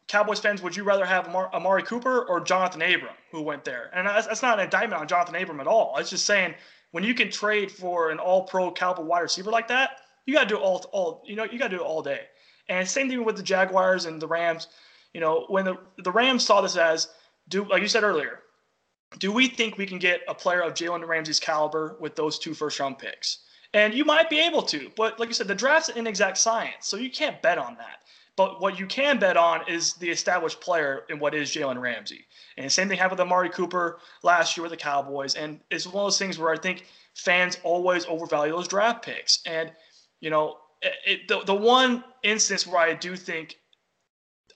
Cowboys 0.08 0.40
fans, 0.40 0.62
would 0.62 0.76
you 0.76 0.84
rather 0.84 1.06
have 1.06 1.28
Amari, 1.28 1.50
Amari 1.54 1.84
Cooper 1.84 2.26
or 2.26 2.42
Johnathan 2.42 2.96
Abram 2.96 3.16
who 3.32 3.42
went 3.42 3.64
there? 3.64 3.90
And 3.94 4.06
that's, 4.06 4.28
that's 4.28 4.42
not 4.42 4.60
an 4.60 4.66
indictment 4.66 5.02
on 5.02 5.08
Johnathan 5.08 5.42
Abram 5.42 5.60
at 5.60 5.68
all. 5.68 5.96
It's 5.98 6.10
just 6.10 6.26
saying 6.26 6.54
when 6.94 7.04
you 7.04 7.16
can 7.16 7.32
trade 7.32 7.72
for 7.72 8.12
an 8.12 8.20
all-pro 8.20 8.70
caliber 8.70 9.02
wide 9.02 9.22
receiver 9.22 9.50
like 9.50 9.68
that, 9.68 10.02
you 10.28 10.34
got 10.34 10.44
to 10.44 10.56
do 10.56 10.58
all, 10.58 10.86
all 10.92 11.24
you 11.26 11.36
know, 11.36 11.44
you 11.44 11.58
got 11.58 11.72
to 11.72 11.78
do 11.78 11.84
it 11.84 11.86
all 11.86 12.04
day. 12.04 12.22
And 12.70 12.88
same 12.88 13.10
thing 13.10 13.26
with 13.26 13.36
the 13.36 13.42
Jaguars 13.42 14.06
and 14.06 14.22
the 14.22 14.28
Rams. 14.28 14.68
You 15.14 15.20
know, 15.20 15.46
when 15.50 15.66
the 15.66 15.76
the 15.98 16.12
Rams 16.12 16.46
saw 16.46 16.62
this 16.62 16.78
as 16.78 17.10
do 17.50 17.66
like 17.66 17.82
you 17.82 17.88
said 17.88 18.04
earlier, 18.04 18.42
do 19.18 19.32
we 19.32 19.48
think 19.48 19.78
we 19.78 19.88
can 19.88 19.98
get 19.98 20.22
a 20.28 20.36
player 20.36 20.62
of 20.62 20.76
Jalen 20.76 21.08
Ramsey's 21.08 21.40
caliber 21.40 21.98
with 22.00 22.16
those 22.16 22.38
two 22.38 22.54
first 22.54 22.80
round 22.80 23.00
picks? 23.00 23.40
And 23.74 23.92
you 23.96 24.06
might 24.06 24.30
be 24.30 24.40
able 24.40 24.62
to, 24.62 24.92
but 24.96 25.20
like 25.20 25.30
you 25.30 25.34
said, 25.34 25.48
the 25.48 25.56
draft's 25.56 25.90
an 25.90 25.98
inexact 25.98 26.38
science, 26.38 26.86
so 26.86 26.96
you 26.96 27.10
can't 27.10 27.42
bet 27.42 27.58
on 27.58 27.76
that. 27.78 28.04
But 28.36 28.60
what 28.62 28.80
you 28.80 28.88
can 28.88 29.20
bet 29.20 29.38
on 29.38 29.62
is 29.68 29.94
the 29.94 30.10
established 30.10 30.60
player 30.60 31.04
in 31.10 31.20
what 31.20 31.36
is 31.36 31.52
Jalen 31.52 31.80
Ramsey. 31.80 32.26
And 32.58 32.72
same 32.72 32.88
thing 32.88 32.98
happened 32.98 33.20
with 33.20 33.28
Amari 33.28 33.50
Cooper 33.50 34.00
last 34.24 34.58
year 34.58 34.64
with 34.64 34.72
the 34.72 34.78
Cowboys. 34.78 35.36
And 35.36 35.60
it's 35.70 35.86
one 35.86 36.04
of 36.04 36.08
those 36.08 36.18
things 36.18 36.40
where 36.40 36.52
I 36.52 36.58
think 36.58 36.86
fans 37.14 37.60
always 37.64 38.06
overvalue 38.08 38.54
those 38.54 38.68
draft 38.68 39.06
picks. 39.06 39.40
And, 39.46 39.72
you 40.20 40.32
know, 40.32 40.58
it, 41.06 41.28
the, 41.28 41.44
the 41.44 41.54
one 41.54 42.04
instance 42.24 42.66
where 42.66 42.80
I 42.80 42.96
do 42.96 43.16
think 43.16 43.60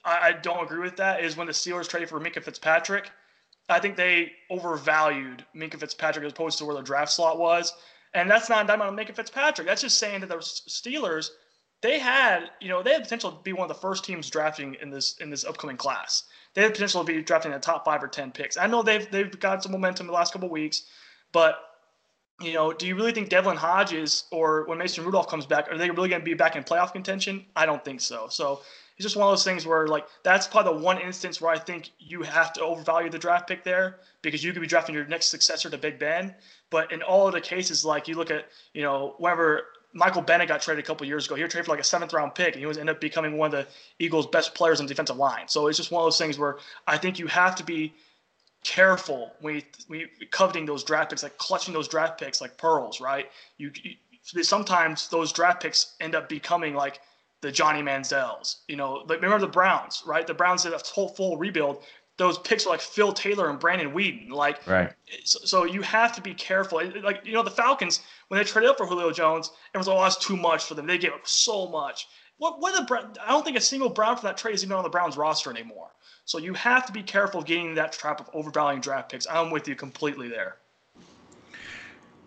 I, 0.03 0.29
I 0.29 0.31
don't 0.31 0.63
agree 0.63 0.79
with 0.79 0.97
that 0.97 1.23
is 1.23 1.37
when 1.37 1.47
the 1.47 1.53
Steelers 1.53 1.87
traded 1.87 2.09
for 2.09 2.19
Minkah 2.19 2.43
Fitzpatrick. 2.43 3.11
I 3.69 3.79
think 3.79 3.95
they 3.95 4.31
overvalued 4.49 5.45
Minkah 5.55 5.79
Fitzpatrick 5.79 6.25
as 6.25 6.31
opposed 6.31 6.57
to 6.57 6.65
where 6.65 6.75
the 6.75 6.81
draft 6.81 7.11
slot 7.11 7.37
was. 7.37 7.73
And 8.15 8.31
that's 8.31 8.49
not 8.49 8.65
a 8.65 8.67
diamond 8.67 8.89
on 8.89 8.97
Minkah 8.97 9.15
Fitzpatrick. 9.15 9.67
That's 9.67 9.81
just 9.81 9.99
saying 9.99 10.21
that 10.21 10.29
the 10.29 10.37
Steelers– 10.37 11.29
they 11.81 11.99
had, 11.99 12.49
you 12.59 12.69
know, 12.69 12.81
they 12.81 12.93
had 12.93 13.03
potential 13.03 13.31
to 13.31 13.43
be 13.43 13.53
one 13.53 13.69
of 13.69 13.75
the 13.75 13.81
first 13.81 14.03
teams 14.03 14.29
drafting 14.29 14.75
in 14.81 14.89
this 14.89 15.17
in 15.19 15.29
this 15.29 15.45
upcoming 15.45 15.77
class. 15.77 16.23
They 16.53 16.63
had 16.63 16.73
potential 16.73 17.03
to 17.03 17.13
be 17.13 17.21
drafting 17.21 17.51
the 17.51 17.59
top 17.59 17.85
five 17.85 18.03
or 18.03 18.07
ten 18.07 18.31
picks. 18.31 18.57
I 18.57 18.67
know 18.67 18.81
they've 18.81 19.09
they've 19.11 19.39
got 19.39 19.63
some 19.63 19.71
momentum 19.71 20.07
the 20.07 20.13
last 20.13 20.33
couple 20.33 20.49
weeks, 20.49 20.83
but 21.31 21.59
you 22.41 22.53
know, 22.53 22.71
do 22.71 22.85
you 22.85 22.95
really 22.95 23.11
think 23.11 23.29
Devlin 23.29 23.57
Hodges 23.57 24.25
or 24.31 24.65
when 24.65 24.77
Mason 24.77 25.03
Rudolph 25.03 25.27
comes 25.27 25.45
back, 25.45 25.71
are 25.71 25.77
they 25.77 25.89
really 25.89 26.09
going 26.09 26.21
to 26.21 26.25
be 26.25 26.35
back 26.35 26.55
in 26.55 26.63
playoff 26.63 26.93
contention? 26.93 27.45
I 27.55 27.65
don't 27.65 27.83
think 27.83 27.99
so. 27.99 28.27
So 28.29 28.61
it's 28.95 29.03
just 29.03 29.15
one 29.15 29.27
of 29.27 29.31
those 29.31 29.43
things 29.43 29.65
where 29.65 29.87
like 29.87 30.07
that's 30.23 30.47
probably 30.47 30.73
the 30.73 30.83
one 30.83 30.99
instance 30.99 31.39
where 31.41 31.51
I 31.51 31.57
think 31.57 31.91
you 31.99 32.23
have 32.23 32.53
to 32.53 32.61
overvalue 32.61 33.09
the 33.09 33.19
draft 33.19 33.47
pick 33.47 33.63
there 33.63 33.99
because 34.21 34.43
you 34.43 34.51
could 34.53 34.61
be 34.61 34.67
drafting 34.67 34.95
your 34.95 35.05
next 35.05 35.27
successor 35.27 35.69
to 35.69 35.77
Big 35.77 35.99
Ben. 35.99 36.35
But 36.69 36.91
in 36.91 37.01
all 37.01 37.27
of 37.27 37.33
the 37.33 37.41
cases, 37.41 37.85
like 37.85 38.07
you 38.07 38.15
look 38.15 38.31
at, 38.31 38.45
you 38.73 38.81
know, 38.81 39.15
whenever 39.17 39.63
Michael 39.97 40.21
Bennett 40.21 40.47
got 40.47 40.61
traded 40.61 40.83
a 40.83 40.87
couple 40.87 41.07
years 41.07 41.25
ago. 41.25 41.35
He 41.35 41.41
was 41.41 41.51
traded 41.51 41.65
for 41.65 41.71
like 41.71 41.79
a 41.79 41.83
seventh 41.83 42.13
round 42.13 42.35
pick, 42.35 42.53
and 42.53 42.59
he 42.59 42.67
was 42.67 42.77
ended 42.77 42.95
up 42.95 43.01
becoming 43.01 43.35
one 43.35 43.47
of 43.47 43.51
the 43.51 43.67
Eagles' 43.97 44.27
best 44.27 44.53
players 44.53 44.79
on 44.79 44.85
the 44.85 44.89
defensive 44.89 45.17
line. 45.17 45.47
So 45.47 45.67
it's 45.67 45.77
just 45.77 45.91
one 45.91 46.01
of 46.01 46.05
those 46.05 46.19
things 46.19 46.37
where 46.37 46.57
I 46.85 46.97
think 46.97 47.17
you 47.17 47.25
have 47.27 47.55
to 47.55 47.63
be 47.63 47.93
careful 48.63 49.33
when 49.41 49.63
you, 49.89 50.07
coveting 50.29 50.67
those 50.67 50.83
draft 50.83 51.09
picks, 51.09 51.23
like 51.23 51.37
clutching 51.39 51.73
those 51.73 51.87
draft 51.87 52.19
picks 52.19 52.41
like 52.41 52.57
pearls, 52.57 53.01
right? 53.01 53.31
You, 53.57 53.71
you 53.81 54.43
sometimes 54.43 55.07
those 55.07 55.31
draft 55.31 55.63
picks 55.63 55.95
end 55.99 56.13
up 56.13 56.29
becoming 56.29 56.75
like 56.75 56.99
the 57.41 57.51
Johnny 57.51 57.81
Manziels. 57.81 58.57
You 58.67 58.75
know, 58.75 59.03
like 59.07 59.21
remember 59.21 59.39
the 59.39 59.51
Browns, 59.51 60.03
right? 60.05 60.27
The 60.27 60.33
Browns 60.33 60.63
did 60.63 60.73
a 60.73 60.79
full 60.79 61.37
rebuild 61.37 61.83
those 62.17 62.39
picks 62.39 62.65
are 62.65 62.69
like 62.69 62.81
Phil 62.81 63.13
Taylor 63.13 63.49
and 63.49 63.59
Brandon 63.59 63.93
Weeden. 63.93 64.29
Like, 64.29 64.65
right. 64.67 64.91
So, 65.23 65.39
so, 65.43 65.63
you 65.65 65.81
have 65.83 66.13
to 66.15 66.21
be 66.21 66.33
careful. 66.33 66.81
Like, 67.01 67.21
you 67.25 67.33
know, 67.33 67.43
the 67.43 67.51
Falcons 67.51 68.01
when 68.27 68.39
they 68.39 68.43
traded 68.43 68.69
up 68.69 68.77
for 68.77 68.85
Julio 68.85 69.11
Jones, 69.11 69.51
it 69.73 69.77
was 69.77 69.87
oh, 69.87 70.01
that's 70.01 70.17
too 70.17 70.35
much 70.35 70.65
for 70.65 70.73
them. 70.73 70.87
They 70.87 70.97
gave 70.97 71.13
up 71.13 71.27
so 71.27 71.67
much. 71.67 72.07
What? 72.37 72.59
What 72.59 72.87
the? 72.87 73.21
I 73.25 73.29
don't 73.29 73.45
think 73.45 73.57
a 73.57 73.61
single 73.61 73.89
Brown 73.89 74.17
for 74.17 74.23
that 74.23 74.37
trade 74.37 74.55
is 74.55 74.63
even 74.63 74.75
on 74.75 74.83
the 74.83 74.89
Browns 74.89 75.15
roster 75.15 75.49
anymore. 75.49 75.89
So 76.25 76.39
you 76.39 76.53
have 76.55 76.85
to 76.87 76.91
be 76.91 77.03
careful 77.03 77.41
getting 77.41 77.75
that 77.75 77.93
trap 77.93 78.19
of 78.19 78.29
overvaluing 78.33 78.81
draft 78.81 79.11
picks. 79.11 79.27
I'm 79.27 79.49
with 79.49 79.67
you 79.67 79.75
completely 79.75 80.27
there. 80.27 80.57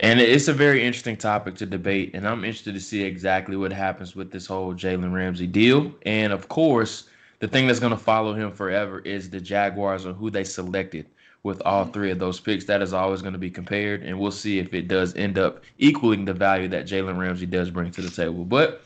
And 0.03 0.19
it's 0.19 0.49
a 0.49 0.55
very 0.55 0.83
interesting 0.83 1.19
topic 1.19 1.57
to 1.57 1.67
debate, 1.67 2.13
and 2.15 2.27
I'm 2.27 2.43
interested 2.43 2.73
to 2.73 2.81
see 2.81 3.03
exactly 3.03 3.55
what 3.59 3.71
happens 3.71 4.17
with 4.17 4.31
this 4.31 4.47
whole 4.47 4.73
Jalen 4.73 5.13
Ramsey 5.13 5.47
deal. 5.47 5.93
And 6.07 6.33
of 6.33 6.49
course 6.49 7.11
the 7.41 7.49
thing 7.49 7.67
that's 7.67 7.81
going 7.81 7.91
to 7.91 7.99
follow 7.99 8.35
him 8.35 8.53
forever 8.53 9.01
is 9.01 9.29
the 9.29 9.41
Jaguars 9.41 10.07
or 10.07 10.13
who 10.13 10.31
they 10.31 10.45
selected 10.45 11.07
with 11.43 11.61
all 11.65 11.87
three 11.87 12.11
of 12.11 12.19
those 12.19 12.39
picks. 12.39 12.67
That 12.67 12.83
is 12.83 12.93
always 12.93 13.23
going 13.23 13.33
to 13.33 13.39
be 13.39 13.51
compared, 13.51 14.03
and 14.03 14.19
we'll 14.19 14.31
see 14.31 14.59
if 14.59 14.73
it 14.75 14.89
does 14.89 15.17
end 15.17 15.39
up 15.39 15.63
equaling 15.79 16.27
the 16.27 16.35
value 16.35 16.69
that 16.69 16.87
Jalen 16.87 17.19
Ramsey 17.19 17.47
does 17.47 17.71
bring 17.71 17.91
to 17.93 18.03
the 18.03 18.11
table. 18.11 18.45
But 18.45 18.83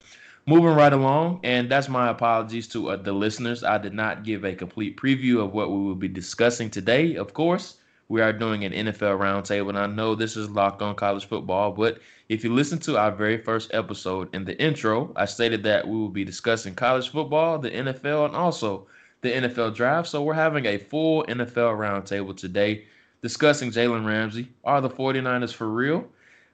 moving 0.47 0.75
right 0.75 0.93
along, 0.93 1.41
and 1.43 1.69
that's 1.69 1.89
my 1.89 2.11
apologies 2.11 2.69
to 2.69 2.91
uh, 2.91 2.97
the 2.97 3.13
listeners. 3.13 3.65
I 3.65 3.79
did 3.79 3.93
not 3.93 4.23
give 4.23 4.45
a 4.45 4.55
complete 4.55 4.97
preview 4.97 5.45
of 5.45 5.53
what 5.53 5.71
we 5.71 5.79
will 5.79 5.97
be 5.97 6.09
discussing 6.09 6.71
today. 6.71 7.17
Of 7.17 7.35
course, 7.35 7.79
we 8.09 8.21
are 8.21 8.33
doing 8.33 8.65
an 8.65 8.73
NFL 8.73 9.19
roundtable, 9.19 9.71
and 9.71 9.79
I 9.79 9.87
know 9.87 10.15
this 10.15 10.37
is 10.37 10.51
locked 10.51 10.83
on 10.83 10.95
college 10.95 11.27
football, 11.27 11.73
but 11.73 11.99
if 12.29 12.45
you 12.45 12.53
listen 12.53 12.79
to 12.81 12.99
our 12.99 13.11
very 13.11 13.39
first 13.39 13.73
episode 13.75 14.35
in 14.35 14.45
the 14.45 14.61
intro, 14.63 15.13
I 15.17 15.25
stated 15.25 15.63
that 15.65 15.87
we 15.87 15.97
will 15.97 16.09
be 16.09 16.25
discussing 16.25 16.75
college 16.75 17.11
football, 17.11 17.59
the 17.59 17.71
NFL, 17.71 18.27
and 18.27 18.37
also 18.37 18.87
the 19.23 19.31
NFL 19.31 19.75
draft. 19.75 20.09
So 20.09 20.23
we're 20.23 20.35
having 20.35 20.67
a 20.67 20.79
full 20.79 21.25
NFL 21.25 21.79
roundtable 21.79 22.37
today 22.37 22.85
discussing 23.23 23.71
Jalen 23.71 24.07
Ramsey. 24.07 24.49
Are 24.65 24.83
the 24.83 24.91
49ers 24.91 25.55
for 25.55 25.69
real? 25.71 26.07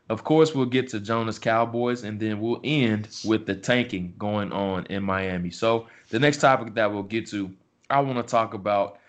Of 0.09 0.23
course, 0.25 0.55
we'll 0.55 0.67
get 0.67 0.89
to 0.91 1.01
Jonah's 1.01 1.39
Cowboys, 1.39 2.05
and 2.05 2.19
then 2.19 2.41
we'll 2.41 2.61
end 2.63 3.09
with 3.25 3.47
the 3.47 3.55
tanking 3.55 4.15
going 4.19 4.53
on 4.53 4.87
in 4.87 5.03
Miami. 5.03 5.51
So 5.51 5.87
the 6.11 6.19
next 6.19 6.39
topic 6.39 6.75
that 6.75 6.93
we'll 6.93 7.03
get 7.03 7.29
to, 7.31 7.53
I 7.91 8.01
want 8.01 8.17
to 8.19 8.29
talk 8.29 8.55
about 8.55 9.00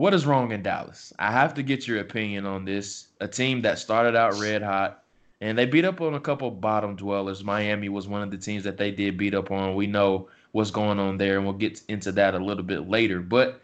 what 0.00 0.14
is 0.14 0.24
wrong 0.24 0.50
in 0.50 0.62
Dallas. 0.62 1.12
I 1.18 1.30
have 1.30 1.52
to 1.52 1.62
get 1.62 1.86
your 1.86 1.98
opinion 1.98 2.46
on 2.46 2.64
this. 2.64 3.08
A 3.20 3.28
team 3.28 3.60
that 3.60 3.78
started 3.78 4.16
out 4.16 4.38
red 4.38 4.62
hot, 4.62 5.04
and 5.42 5.58
they 5.58 5.66
beat 5.66 5.84
up 5.84 6.00
on 6.00 6.14
a 6.14 6.20
couple 6.20 6.50
bottom 6.50 6.96
dwellers. 6.96 7.44
Miami 7.44 7.90
was 7.90 8.08
one 8.08 8.22
of 8.22 8.30
the 8.30 8.38
teams 8.38 8.64
that 8.64 8.78
they 8.78 8.90
did 8.90 9.18
beat 9.18 9.34
up 9.34 9.50
on. 9.50 9.74
We 9.74 9.86
know 9.86 10.30
what's 10.52 10.70
going 10.70 10.98
on 10.98 11.18
there, 11.18 11.36
and 11.36 11.44
we'll 11.44 11.52
get 11.52 11.82
into 11.88 12.12
that 12.12 12.34
a 12.34 12.38
little 12.38 12.62
bit 12.62 12.88
later. 12.88 13.20
But 13.20 13.60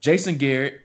Jason 0.00 0.38
Garrett, 0.38 0.80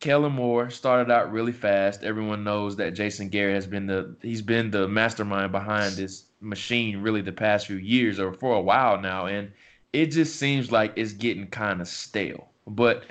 Kellen 0.00 0.32
Moore 0.32 0.70
started 0.70 1.12
out 1.12 1.30
really 1.30 1.52
fast. 1.52 2.02
Everyone 2.02 2.42
knows 2.42 2.74
that 2.76 2.94
Jason 2.94 3.28
Garrett 3.28 3.56
has 3.56 3.66
been 3.66 3.86
the 3.86 4.16
he's 4.22 4.40
been 4.40 4.70
the 4.70 4.88
mastermind 4.88 5.52
behind 5.52 5.92
this 5.92 6.24
machine 6.40 7.02
really 7.02 7.20
the 7.20 7.32
past 7.32 7.66
few 7.66 7.76
years 7.76 8.18
or 8.18 8.32
for 8.32 8.54
a 8.54 8.62
while 8.62 8.98
now, 8.98 9.26
and 9.26 9.52
it 9.92 10.06
just 10.06 10.36
seems 10.36 10.72
like 10.72 10.94
it's 10.96 11.12
getting 11.12 11.48
kind 11.48 11.82
of 11.82 11.86
stale. 11.86 12.48
But 12.66 13.04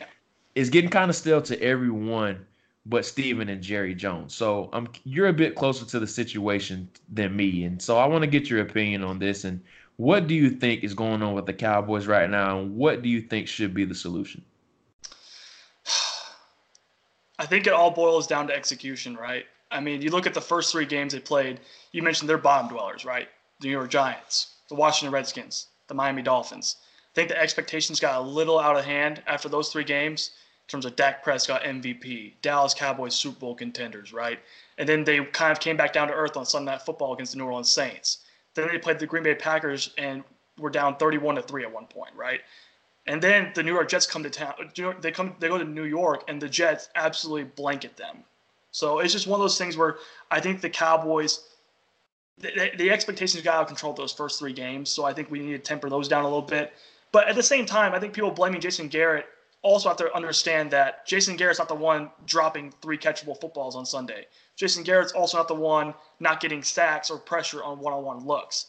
it's 0.56 0.70
getting 0.70 0.90
kind 0.90 1.10
of 1.10 1.16
stale 1.16 1.42
to 1.44 1.62
everyone 1.62 2.46
but 2.88 3.06
Stephen 3.06 3.48
and 3.50 3.62
Jerry 3.62 3.94
Jones. 3.94 4.34
So 4.34 4.70
um, 4.74 4.90
you're 5.04 5.28
a 5.28 5.34
bit 5.34 5.54
closer 5.54 5.86
to 5.86 6.00
the 6.00 6.08
situation 6.08 6.90
than 7.10 7.36
me, 7.36 7.64
and 7.66 7.80
so 7.80 7.98
I 7.98 8.08
want 8.08 8.24
to 8.24 8.28
get 8.28 8.50
your 8.50 8.62
opinion 8.62 9.04
on 9.04 9.20
this. 9.20 9.44
And 9.44 9.62
what 9.98 10.26
do 10.26 10.34
you 10.34 10.50
think 10.50 10.84
is 10.84 10.96
going 10.96 11.22
on 11.22 11.34
with 11.36 11.46
the 11.46 11.54
Cowboys 11.54 12.08
right 12.08 12.30
now, 12.30 12.60
and 12.60 12.76
what 12.76 13.04
do 13.04 13.10
you 13.10 13.22
think 13.22 13.48
should 13.48 13.76
be 13.76 13.86
the 13.86 13.94
solution? 13.94 14.44
I 17.38 17.46
think 17.46 17.68
it 17.68 17.74
all 17.74 17.92
boils 17.92 18.26
down 18.26 18.48
to 18.48 18.56
execution, 18.56 19.16
right? 19.16 19.46
I 19.70 19.80
mean, 19.80 20.02
you 20.02 20.10
look 20.10 20.26
at 20.26 20.34
the 20.34 20.42
first 20.42 20.72
three 20.72 20.86
games 20.86 21.14
they 21.14 21.20
played. 21.20 21.60
You 21.92 22.02
mentioned 22.02 22.30
they're 22.30 22.38
bottom 22.38 22.68
dwellers, 22.68 23.06
right? 23.06 23.30
the 23.62 23.68
New 23.68 23.74
York 23.74 23.90
Giants, 23.90 24.56
the 24.70 24.76
Washington 24.76 25.14
Redskins, 25.14 25.68
the 25.88 25.94
Miami 25.94 26.24
Dolphins. 26.24 26.78
I 27.12 27.14
think 27.14 27.30
the 27.30 27.40
expectations 27.40 28.00
got 28.00 28.20
a 28.20 28.24
little 28.24 28.58
out 28.58 28.78
of 28.78 28.86
hand 28.86 29.22
after 29.28 29.50
those 29.50 29.70
three 29.70 29.84
games 29.84 30.32
in 30.66 30.72
terms 30.72 30.86
of 30.86 30.96
Dak 30.96 31.24
Prescott 31.24 31.62
MVP, 31.64 32.34
Dallas 32.42 32.74
Cowboys 32.74 33.14
Super 33.14 33.40
Bowl 33.40 33.56
contenders, 33.56 34.14
right? 34.14 34.40
And 34.78 34.88
then 34.88 35.04
they 35.04 35.24
kind 35.26 35.52
of 35.52 35.60
came 35.60 35.76
back 35.76 35.92
down 35.92 36.08
to 36.08 36.14
earth 36.14 36.38
on 36.38 36.46
Sunday 36.46 36.72
Night 36.72 36.84
Football 36.84 37.14
against 37.14 37.34
the 37.34 37.38
New 37.38 37.46
Orleans 37.46 37.72
Saints. 37.72 38.20
Then 38.54 38.70
they 38.70 38.78
played 38.78 39.00
the 39.00 39.08
Green 39.08 39.24
Bay 39.24 39.36
Packers 39.36 39.94
and 39.98 40.24
were 40.58 40.70
down 40.70 40.96
31 40.96 41.36
to 41.36 41.42
three 41.42 41.64
at 41.64 41.72
one 41.72 41.86
point, 41.86 42.12
right? 42.16 42.40
And 43.08 43.22
then 43.22 43.52
the 43.56 43.64
New 43.64 43.74
York 43.74 43.90
Jets 43.90 44.06
come 44.06 44.24
to 44.24 44.30
town. 44.30 44.54
They 45.02 45.12
come, 45.12 45.36
they 45.40 45.50
go 45.50 45.58
to 45.58 45.66
New 45.66 45.84
York, 45.84 46.24
and 46.30 46.42
the 46.42 46.48
Jets 46.48 46.90
absolutely 46.96 47.44
blanket 47.44 47.98
them. 47.98 48.24
So 48.72 49.00
it's 49.00 49.12
just 49.12 49.28
one 49.28 49.40
of 49.40 49.44
those 49.44 49.58
things 49.58 49.76
where 49.76 49.98
I 50.30 50.40
think 50.40 50.62
the 50.62 50.70
Cowboys, 50.70 51.42
the, 52.38 52.72
the 52.78 52.90
expectations 52.90 53.44
got 53.44 53.56
out 53.56 53.62
of 53.64 53.68
control 53.68 53.92
those 53.92 54.14
first 54.14 54.40
three 54.40 54.54
games. 54.54 54.90
So 54.90 55.04
I 55.04 55.14
think 55.14 55.30
we 55.30 55.40
need 55.40 55.52
to 55.52 55.60
temper 55.60 55.90
those 55.90 56.08
down 56.08 56.24
a 56.24 56.28
little 56.28 56.42
bit. 56.42 56.72
But 57.12 57.28
at 57.28 57.36
the 57.36 57.44
same 57.44 57.66
time, 57.66 57.94
I 57.94 58.00
think 58.00 58.14
people 58.14 58.32
blaming 58.32 58.62
Jason 58.62 58.88
Garrett 58.88 59.26
also 59.64 59.90
have 59.90 59.98
to 59.98 60.16
understand 60.16 60.72
that 60.72 61.06
Jason 61.06 61.36
Garrett's 61.36 61.60
not 61.60 61.68
the 61.68 61.76
one 61.76 62.10
dropping 62.26 62.72
three 62.82 62.98
catchable 62.98 63.40
footballs 63.40 63.76
on 63.76 63.86
Sunday. 63.86 64.26
Jason 64.56 64.84
Garrett's 64.84 65.12
also 65.12 65.38
not 65.38 65.48
the 65.48 65.56
one 65.56 65.94
not 66.20 66.40
getting 66.40 66.64
sacks 66.64 67.12
or 67.12 67.18
pressure 67.18 67.64
on 67.64 67.80
one-on-one 67.80 68.26
looks. 68.26 68.68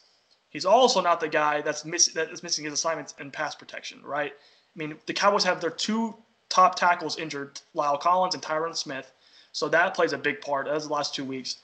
He's 0.51 0.67
also 0.67 1.01
not 1.01 1.19
the 1.19 1.29
guy 1.29 1.63
that's 1.63 1.85
missing 1.85 2.13
that 2.15 2.31
is 2.31 2.43
missing 2.43 2.65
his 2.65 2.75
assignments 2.75 3.15
in 3.19 3.31
pass 3.31 3.55
protection, 3.55 4.03
right? 4.03 4.33
I 4.33 4.79
mean, 4.79 4.97
the 5.07 5.15
Cowboys 5.15 5.45
have 5.45 5.61
their 5.61 5.71
two 5.71 6.15
top 6.51 6.75
tackles 6.75 7.17
injured, 7.17 7.61
La'el 7.75 7.99
Collins 7.99 8.35
and 8.35 8.43
Tyron 8.43 8.77
Smith, 8.77 9.13
so 9.53 9.69
that 9.69 9.95
plays 9.95 10.13
a 10.13 10.19
big 10.19 10.43
part. 10.43 10.67
That's 10.67 10.87
the 10.87 10.93
last 10.93 11.15
two 11.15 11.25
weeks. 11.25 11.57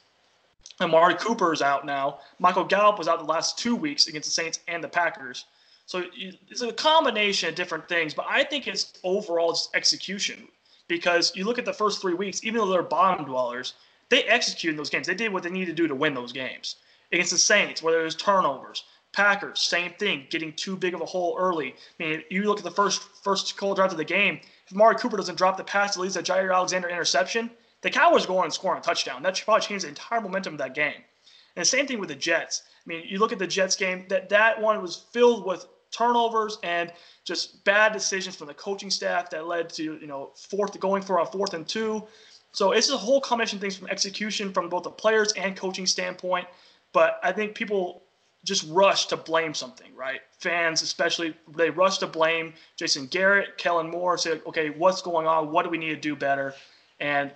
Amari 0.81 1.17
Cooper 1.17 1.53
is 1.53 1.61
out 1.61 1.85
now. 1.85 2.21
Michael 2.39 2.65
Gallup 2.65 2.99
was 2.99 3.09
out 3.09 3.19
the 3.19 3.25
last 3.25 3.59
two 3.59 3.77
weeks 3.77 4.07
against 4.07 4.29
the 4.29 4.33
Saints 4.33 4.61
and 4.69 4.83
the 4.83 4.89
Packers. 4.89 5.45
So 5.88 6.04
it's 6.12 6.61
a 6.61 6.71
combination 6.71 7.49
of 7.49 7.54
different 7.54 7.88
things, 7.88 8.12
but 8.12 8.26
I 8.28 8.45
think 8.45 8.68
it's 8.68 8.92
overall 9.04 9.52
just 9.52 9.75
execution 9.75 10.47
because 10.87 11.35
you 11.35 11.47
look 11.47 11.59
at 11.59 11.64
the 11.64 11.73
first 11.73 12.02
three 12.02 12.12
weeks, 12.12 12.45
even 12.45 12.59
though 12.59 12.66
they're 12.66 12.83
bottom 12.83 13.25
dwellers, 13.25 13.73
they 14.11 14.25
executed 14.25 14.78
those 14.78 14.90
games. 14.90 15.07
They 15.07 15.14
did 15.14 15.33
what 15.33 15.45
they 15.45 15.49
needed 15.49 15.75
to 15.75 15.83
do 15.83 15.88
to 15.88 15.95
win 15.95 16.12
those 16.12 16.30
games. 16.30 16.76
Against 17.11 17.30
the 17.30 17.38
Saints, 17.38 17.83
whether 17.83 18.02
it 18.02 18.04
was 18.04 18.16
turnovers, 18.16 18.85
Packers, 19.12 19.61
same 19.61 19.92
thing, 19.95 20.26
getting 20.28 20.52
too 20.52 20.76
big 20.76 20.92
of 20.92 21.00
a 21.00 21.07
hole 21.07 21.35
early. 21.38 21.75
I 21.99 22.02
mean, 22.02 22.23
you 22.28 22.42
look 22.42 22.59
at 22.59 22.64
the 22.64 22.71
first 22.71 23.00
first 23.23 23.57
cold 23.57 23.76
drive 23.76 23.90
of 23.90 23.97
the 23.97 24.04
game. 24.04 24.40
If 24.66 24.75
Mari 24.75 24.97
Cooper 24.97 25.16
doesn't 25.16 25.38
drop 25.38 25.57
the 25.57 25.64
pass 25.64 25.95
that 25.95 26.02
leads 26.02 26.16
to 26.16 26.23
Jaire 26.23 26.54
Alexander 26.54 26.90
interception, 26.90 27.50
the 27.80 27.88
Cowboys 27.88 28.26
go 28.26 28.37
on 28.37 28.45
and 28.45 28.52
score 28.52 28.73
on 28.73 28.78
a 28.78 28.83
touchdown. 28.83 29.23
That 29.23 29.40
probably 29.42 29.62
changed 29.62 29.87
the 29.87 29.88
entire 29.88 30.21
momentum 30.21 30.52
of 30.52 30.59
that 30.59 30.75
game. 30.75 31.02
And 31.57 31.62
the 31.62 31.64
same 31.64 31.87
thing 31.87 31.99
with 31.99 32.11
the 32.11 32.14
Jets. 32.14 32.64
I 32.66 32.87
mean, 32.87 33.04
you 33.09 33.18
look 33.18 33.33
at 33.33 33.38
the 33.38 33.47
Jets 33.47 33.75
game. 33.75 34.04
That 34.11 34.28
that 34.28 34.61
one 34.61 34.83
was 34.83 35.07
filled 35.12 35.47
with 35.47 35.66
turnovers 35.90 36.59
and 36.62 36.92
just 37.25 37.64
bad 37.64 37.92
decisions 37.92 38.37
from 38.37 38.47
the 38.47 38.54
coaching 38.54 38.90
staff 38.90 39.30
that 39.30 39.47
led 39.47 39.68
to 39.71 39.83
you 39.83 40.07
know 40.07 40.30
fourth 40.35 40.78
going 40.80 41.02
for 41.02 41.18
a 41.18 41.26
fourth 41.26 41.54
and 41.54 41.66
two. 41.66 42.02
So 42.52 42.73
it's 42.73 42.90
a 42.90 42.97
whole 42.97 43.21
combination 43.21 43.59
of 43.59 43.61
things 43.61 43.76
from 43.76 43.88
execution 43.88 44.52
from 44.52 44.68
both 44.68 44.85
the 44.85 44.90
players 44.90 45.33
and 45.33 45.57
coaching 45.57 45.87
standpoint. 45.87 46.47
But 46.92 47.21
I 47.23 47.33
think 47.33 47.54
people 47.54 48.02
just 48.45 48.68
rush 48.71 49.07
to 49.07 49.16
blame 49.16 49.52
something, 49.52 49.95
right? 49.95 50.21
Fans, 50.38 50.83
especially, 50.83 51.35
they 51.57 51.71
rush 51.71 51.99
to 51.99 52.07
blame 52.07 52.54
Jason 52.76 53.07
Garrett, 53.07 53.59
Kellen 53.59 53.90
Moore, 53.90 54.16
say, 54.16 54.40
okay, 54.47 54.71
what's 54.71 55.02
going 55.02 55.26
on? 55.26 55.50
What 55.50 55.64
do 55.64 55.71
we 55.71 55.78
need 55.78 55.90
to 55.90 55.97
do 55.97 56.16
better? 56.16 56.54
And 57.00 57.30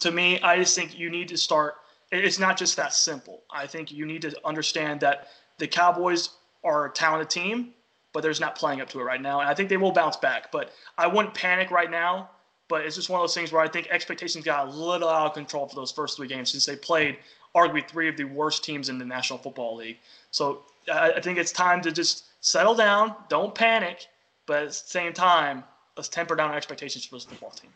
to 0.00 0.10
me, 0.10 0.40
I 0.40 0.56
just 0.56 0.74
think 0.74 0.98
you 0.98 1.10
need 1.10 1.28
to 1.28 1.36
start. 1.36 1.74
It's 2.10 2.38
not 2.38 2.56
just 2.56 2.76
that 2.76 2.94
simple. 2.94 3.42
I 3.50 3.66
think 3.66 3.92
you 3.92 4.06
need 4.06 4.22
to 4.22 4.34
understand 4.44 5.00
that 5.00 5.28
the 5.58 5.66
Cowboys 5.66 6.30
are 6.64 6.86
a 6.86 6.90
talented 6.90 7.30
team, 7.30 7.72
but 8.12 8.22
they're 8.22 8.30
just 8.30 8.40
not 8.40 8.56
playing 8.56 8.80
up 8.80 8.88
to 8.90 9.00
it 9.00 9.04
right 9.04 9.20
now. 9.20 9.40
And 9.40 9.48
I 9.48 9.54
think 9.54 9.68
they 9.68 9.76
will 9.76 9.92
bounce 9.92 10.16
back. 10.16 10.50
But 10.50 10.72
I 10.96 11.06
wouldn't 11.06 11.34
panic 11.34 11.70
right 11.70 11.90
now. 11.90 12.30
But 12.68 12.86
it's 12.86 12.96
just 12.96 13.10
one 13.10 13.20
of 13.20 13.24
those 13.24 13.34
things 13.34 13.52
where 13.52 13.62
I 13.62 13.68
think 13.68 13.88
expectations 13.90 14.44
got 14.44 14.68
a 14.68 14.70
little 14.70 15.08
out 15.08 15.26
of 15.26 15.34
control 15.34 15.68
for 15.68 15.76
those 15.76 15.92
first 15.92 16.16
three 16.16 16.26
games 16.26 16.50
since 16.50 16.64
they 16.64 16.76
played 16.76 17.18
arguably 17.54 17.86
three 17.86 18.08
of 18.08 18.16
the 18.16 18.24
worst 18.24 18.64
teams 18.64 18.88
in 18.88 18.98
the 18.98 19.04
National 19.04 19.38
Football 19.38 19.76
League. 19.76 19.98
So 20.30 20.62
I 20.92 21.20
think 21.20 21.38
it's 21.38 21.52
time 21.52 21.82
to 21.82 21.92
just 21.92 22.24
settle 22.40 22.74
down, 22.74 23.14
don't 23.28 23.54
panic, 23.54 24.06
but 24.46 24.62
at 24.62 24.68
the 24.68 24.74
same 24.74 25.12
time, 25.12 25.62
let's 25.96 26.08
temper 26.08 26.34
down 26.34 26.50
our 26.50 26.56
expectations 26.56 27.04
for 27.04 27.16
this 27.16 27.24
football 27.24 27.50
team. 27.50 27.70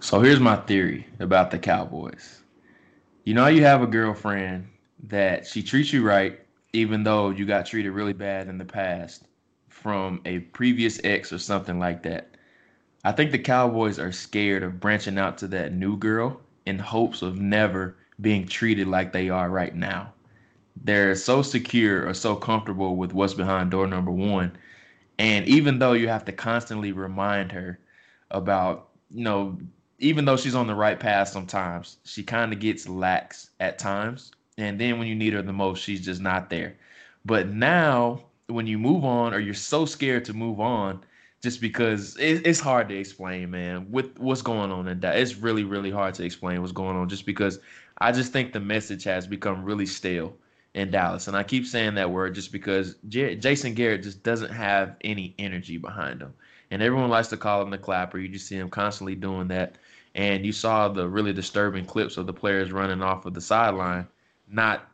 So 0.00 0.20
here's 0.20 0.40
my 0.40 0.56
theory 0.56 1.06
about 1.20 1.50
the 1.50 1.58
Cowboys. 1.58 2.42
You 3.24 3.34
know, 3.34 3.46
you 3.46 3.62
have 3.64 3.82
a 3.82 3.86
girlfriend 3.86 4.68
that 5.04 5.46
she 5.46 5.62
treats 5.62 5.92
you 5.92 6.02
right, 6.02 6.40
even 6.74 7.04
though 7.04 7.30
you 7.30 7.46
got 7.46 7.66
treated 7.66 7.92
really 7.92 8.12
bad 8.12 8.48
in 8.48 8.58
the 8.58 8.64
past 8.64 9.28
from 9.68 10.20
a 10.24 10.40
previous 10.40 11.00
ex 11.04 11.32
or 11.32 11.38
something 11.38 11.78
like 11.78 12.02
that. 12.02 12.36
I 13.04 13.12
think 13.12 13.30
the 13.30 13.38
Cowboys 13.38 13.98
are 13.98 14.12
scared 14.12 14.62
of 14.62 14.80
branching 14.80 15.18
out 15.18 15.38
to 15.38 15.48
that 15.48 15.72
new 15.72 15.96
girl 15.96 16.40
in 16.66 16.78
hopes 16.78 17.22
of 17.22 17.38
never 17.38 17.96
being 18.20 18.46
treated 18.46 18.88
like 18.88 19.12
they 19.12 19.28
are 19.28 19.50
right 19.50 19.74
now. 19.74 20.12
They're 20.82 21.14
so 21.14 21.42
secure 21.42 22.08
or 22.08 22.14
so 22.14 22.34
comfortable 22.34 22.96
with 22.96 23.12
what's 23.12 23.34
behind 23.34 23.70
door 23.70 23.86
number 23.86 24.10
one. 24.10 24.56
And 25.18 25.46
even 25.46 25.78
though 25.78 25.92
you 25.92 26.08
have 26.08 26.24
to 26.24 26.32
constantly 26.32 26.90
remind 26.90 27.52
her 27.52 27.78
about, 28.30 28.88
you 29.10 29.22
know, 29.22 29.58
even 29.98 30.24
though 30.24 30.36
she's 30.36 30.56
on 30.56 30.66
the 30.66 30.74
right 30.74 30.98
path 30.98 31.28
sometimes, 31.28 31.98
she 32.04 32.24
kind 32.24 32.52
of 32.52 32.58
gets 32.58 32.88
lax 32.88 33.50
at 33.60 33.78
times. 33.78 34.32
And 34.58 34.80
then 34.80 34.98
when 34.98 35.08
you 35.08 35.14
need 35.14 35.32
her 35.32 35.42
the 35.42 35.52
most, 35.52 35.82
she's 35.82 36.04
just 36.04 36.20
not 36.20 36.50
there. 36.50 36.76
But 37.24 37.48
now, 37.48 38.24
when 38.46 38.66
you 38.66 38.78
move 38.78 39.04
on, 39.04 39.34
or 39.34 39.38
you're 39.38 39.54
so 39.54 39.84
scared 39.84 40.24
to 40.26 40.32
move 40.32 40.60
on, 40.60 41.04
just 41.44 41.60
because 41.60 42.16
it, 42.16 42.46
it's 42.46 42.58
hard 42.58 42.88
to 42.88 42.96
explain, 42.96 43.50
man, 43.50 43.90
with 43.90 44.18
what's 44.18 44.40
going 44.40 44.72
on 44.72 44.88
in 44.88 45.00
that. 45.00 45.18
It's 45.18 45.36
really, 45.36 45.64
really 45.64 45.90
hard 45.90 46.14
to 46.14 46.24
explain 46.24 46.60
what's 46.60 46.72
going 46.72 46.96
on 46.96 47.08
just 47.08 47.26
because 47.26 47.58
I 47.98 48.12
just 48.12 48.32
think 48.32 48.52
the 48.52 48.60
message 48.60 49.04
has 49.04 49.26
become 49.26 49.62
really 49.62 49.84
stale 49.84 50.34
in 50.72 50.90
Dallas. 50.90 51.28
And 51.28 51.36
I 51.36 51.42
keep 51.42 51.66
saying 51.66 51.94
that 51.96 52.10
word 52.10 52.34
just 52.34 52.50
because 52.50 52.96
J- 53.08 53.36
Jason 53.36 53.74
Garrett 53.74 54.02
just 54.02 54.22
doesn't 54.22 54.52
have 54.52 54.96
any 55.02 55.34
energy 55.38 55.76
behind 55.76 56.22
him. 56.22 56.32
And 56.70 56.82
everyone 56.82 57.10
likes 57.10 57.28
to 57.28 57.36
call 57.36 57.60
him 57.60 57.70
the 57.70 57.78
clapper. 57.78 58.18
You 58.18 58.28
just 58.28 58.48
see 58.48 58.56
him 58.56 58.70
constantly 58.70 59.14
doing 59.14 59.48
that. 59.48 59.76
And 60.14 60.46
you 60.46 60.52
saw 60.52 60.88
the 60.88 61.06
really 61.06 61.32
disturbing 61.32 61.84
clips 61.84 62.16
of 62.16 62.26
the 62.26 62.32
players 62.32 62.72
running 62.72 63.02
off 63.02 63.26
of 63.26 63.34
the 63.34 63.40
sideline, 63.42 64.06
not 64.48 64.88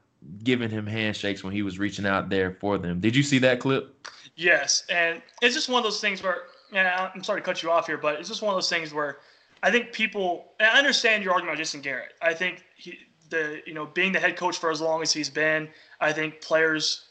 giving 0.45 0.71
him 0.71 0.87
handshakes 0.87 1.43
when 1.43 1.53
he 1.53 1.63
was 1.63 1.79
reaching 1.79 2.07
out 2.07 2.29
there 2.29 2.53
for 2.61 2.79
them. 2.79 3.01
Did 3.01 3.17
you 3.17 3.23
see 3.23 3.39
that 3.39 3.61
clip? 3.61 4.07
Yes. 4.37 4.85
And 4.91 5.23
it's 5.43 5.55
just 5.55 5.69
one 5.69 5.79
of 5.79 5.85
those 5.85 6.01
things 6.01 6.23
where, 6.23 6.43
yeah, 6.73 7.11
I'm 7.15 7.25
sorry 7.25 7.41
to 7.41 7.45
cut 7.45 7.63
you 7.63 7.71
off 7.71 7.87
here, 7.87 7.99
but 7.99 8.19
it's 8.21 8.29
just 8.29 8.43
one 8.43 8.53
of 8.53 8.57
those 8.57 8.69
things 8.69 8.93
where 8.93 9.19
I 9.63 9.71
think 9.71 9.93
people, 9.93 10.53
I 10.61 10.79
understand 10.79 11.25
your 11.25 11.33
argument 11.33 11.53
on 11.53 11.59
Jason 11.59 11.81
Garrett. 11.81 12.13
I 12.23 12.35
think 12.35 12.65
he, 12.77 12.99
the, 13.29 13.61
you 13.67 13.75
know, 13.75 13.87
being 13.87 14.13
the 14.13 14.21
head 14.21 14.37
coach 14.37 14.59
for 14.59 14.71
as 14.71 14.81
long 14.81 15.03
as 15.03 15.13
he's 15.13 15.31
been, 15.31 15.69
I 16.01 16.13
think 16.13 16.41
players, 16.41 17.07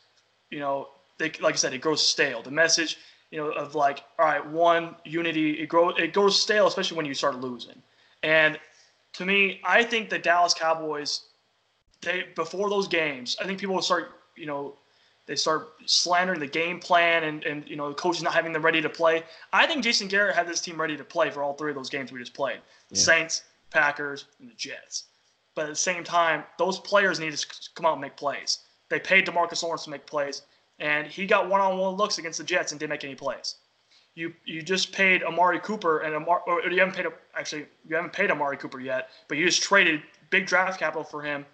you 0.50 0.60
know, 0.60 0.90
they, 1.18 1.32
like 1.42 1.56
I 1.56 1.58
said, 1.58 1.74
it 1.74 1.82
grows 1.82 2.06
stale. 2.06 2.42
The 2.42 2.52
message, 2.52 2.98
you 3.32 3.38
know, 3.38 3.50
of 3.52 3.76
like, 3.76 4.04
all 4.18 4.26
right, 4.26 4.46
one 4.46 4.96
unity, 5.06 5.60
it 5.60 5.68
grows, 5.68 5.94
it 5.98 6.14
grows 6.14 6.42
stale, 6.42 6.68
especially 6.68 6.98
when 6.98 7.06
you 7.06 7.14
start 7.14 7.40
losing. 7.40 7.82
And 8.24 8.60
to 9.14 9.26
me, 9.26 9.62
I 9.66 9.84
think 9.84 10.10
the 10.10 10.20
Dallas 10.20 10.54
Cowboys, 10.54 11.26
they 12.02 12.26
before 12.36 12.70
those 12.70 12.88
games, 12.88 13.38
I 13.42 13.46
think 13.46 13.60
people 13.60 13.76
will 13.76 13.82
start, 13.82 14.12
you 14.36 14.46
know, 14.46 14.76
they 15.30 15.36
start 15.36 15.74
slandering 15.86 16.40
the 16.40 16.48
game 16.48 16.80
plan 16.80 17.24
and, 17.24 17.44
and 17.44 17.68
you 17.70 17.76
know 17.76 17.90
the 17.90 17.96
coaches 17.96 18.24
not 18.24 18.34
having 18.34 18.52
them 18.52 18.66
ready 18.66 18.82
to 18.82 18.90
play. 18.90 19.24
I 19.54 19.68
think 19.68 19.84
Jason 19.84 20.08
Garrett 20.08 20.36
had 20.36 20.48
this 20.48 20.60
team 20.60 20.82
ready 20.82 20.98
to 20.98 21.04
play 21.04 21.30
for 21.30 21.44
all 21.44 21.54
three 21.54 21.70
of 21.72 21.76
those 21.76 21.90
games 21.90 22.12
we 22.12 22.20
just 22.20 22.34
played: 22.34 22.60
the 22.90 22.96
yeah. 22.96 23.04
Saints, 23.04 23.44
Packers, 23.70 24.26
and 24.40 24.50
the 24.50 24.56
Jets. 24.56 25.06
But 25.54 25.66
at 25.66 25.70
the 25.70 25.76
same 25.76 26.04
time, 26.04 26.46
those 26.58 26.80
players 26.80 27.20
need 27.20 27.36
to 27.36 27.46
come 27.76 27.86
out 27.86 27.94
and 27.94 28.02
make 28.02 28.18
plays. 28.18 28.60
They 28.90 29.00
paid 29.00 29.28
DeMarcus 29.28 29.62
Lawrence 29.62 29.84
to 29.84 29.92
make 29.92 30.08
plays, 30.08 30.42
and 30.80 31.06
he 31.06 31.28
got 31.28 31.48
one-on-one 31.48 31.96
looks 31.96 32.18
against 32.18 32.40
the 32.40 32.44
Jets 32.44 32.72
and 32.72 32.80
didn't 32.80 32.90
make 32.90 33.04
any 33.04 33.16
plays. 33.16 33.56
You 34.16 34.34
you 34.46 34.64
just 34.64 34.92
paid 34.92 35.22
Amari 35.22 35.60
Cooper 35.60 36.00
and 36.00 36.16
Amari, 36.16 36.42
or 36.48 36.72
you 36.72 36.80
haven't 36.80 36.96
paid 36.96 37.06
actually 37.36 37.68
you 37.88 37.96
haven't 37.96 38.14
paid 38.14 38.32
Amari 38.32 38.58
Cooper 38.58 38.80
yet, 38.80 39.10
but 39.28 39.38
you 39.38 39.46
just 39.46 39.62
traded 39.62 40.02
big 40.32 40.48
draft 40.48 40.80
capital 40.80 41.04
for 41.04 41.22
him 41.22 41.46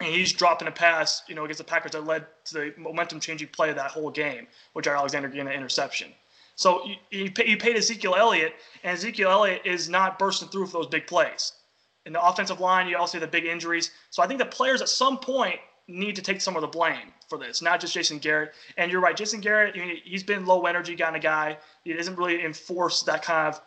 and 0.00 0.08
he's 0.14 0.32
dropping 0.32 0.68
a 0.68 0.72
pass, 0.72 1.22
you 1.28 1.34
know, 1.34 1.44
against 1.44 1.58
the 1.58 1.64
Packers 1.64 1.92
that 1.92 2.04
led 2.04 2.26
to 2.46 2.54
the 2.54 2.74
momentum-changing 2.76 3.48
play 3.48 3.70
of 3.70 3.76
that 3.76 3.90
whole 3.90 4.10
game, 4.10 4.46
which 4.74 4.86
are 4.86 4.96
Alexander 4.96 5.28
getting 5.28 5.48
an 5.48 5.54
interception. 5.54 6.12
So 6.54 6.86
you, 7.10 7.30
you 7.44 7.56
paid 7.56 7.76
Ezekiel 7.76 8.14
Elliott, 8.16 8.54
and 8.82 8.96
Ezekiel 8.96 9.30
Elliott 9.30 9.62
is 9.64 9.88
not 9.88 10.18
bursting 10.18 10.48
through 10.48 10.66
for 10.66 10.78
those 10.78 10.86
big 10.86 11.06
plays. 11.06 11.52
In 12.04 12.12
the 12.12 12.24
offensive 12.24 12.60
line, 12.60 12.88
you 12.88 12.96
also 12.96 13.18
have 13.18 13.28
the 13.28 13.30
big 13.30 13.46
injuries. 13.46 13.90
So 14.10 14.22
I 14.22 14.26
think 14.26 14.38
the 14.38 14.46
players 14.46 14.80
at 14.80 14.88
some 14.88 15.18
point 15.18 15.58
need 15.88 16.16
to 16.16 16.22
take 16.22 16.40
some 16.40 16.56
of 16.56 16.62
the 16.62 16.68
blame 16.68 17.12
for 17.28 17.38
this, 17.38 17.62
not 17.62 17.80
just 17.80 17.94
Jason 17.94 18.18
Garrett. 18.18 18.52
And 18.76 18.90
you're 18.90 19.00
right, 19.00 19.16
Jason 19.16 19.40
Garrett, 19.40 19.76
he's 20.04 20.22
been 20.22 20.46
low 20.46 20.66
energy 20.66 20.96
kind 20.96 21.16
of 21.16 21.22
guy. 21.22 21.58
He 21.84 21.92
doesn't 21.92 22.16
really 22.16 22.44
enforce 22.44 23.02
that 23.02 23.22
kind 23.22 23.54
of 23.54 23.60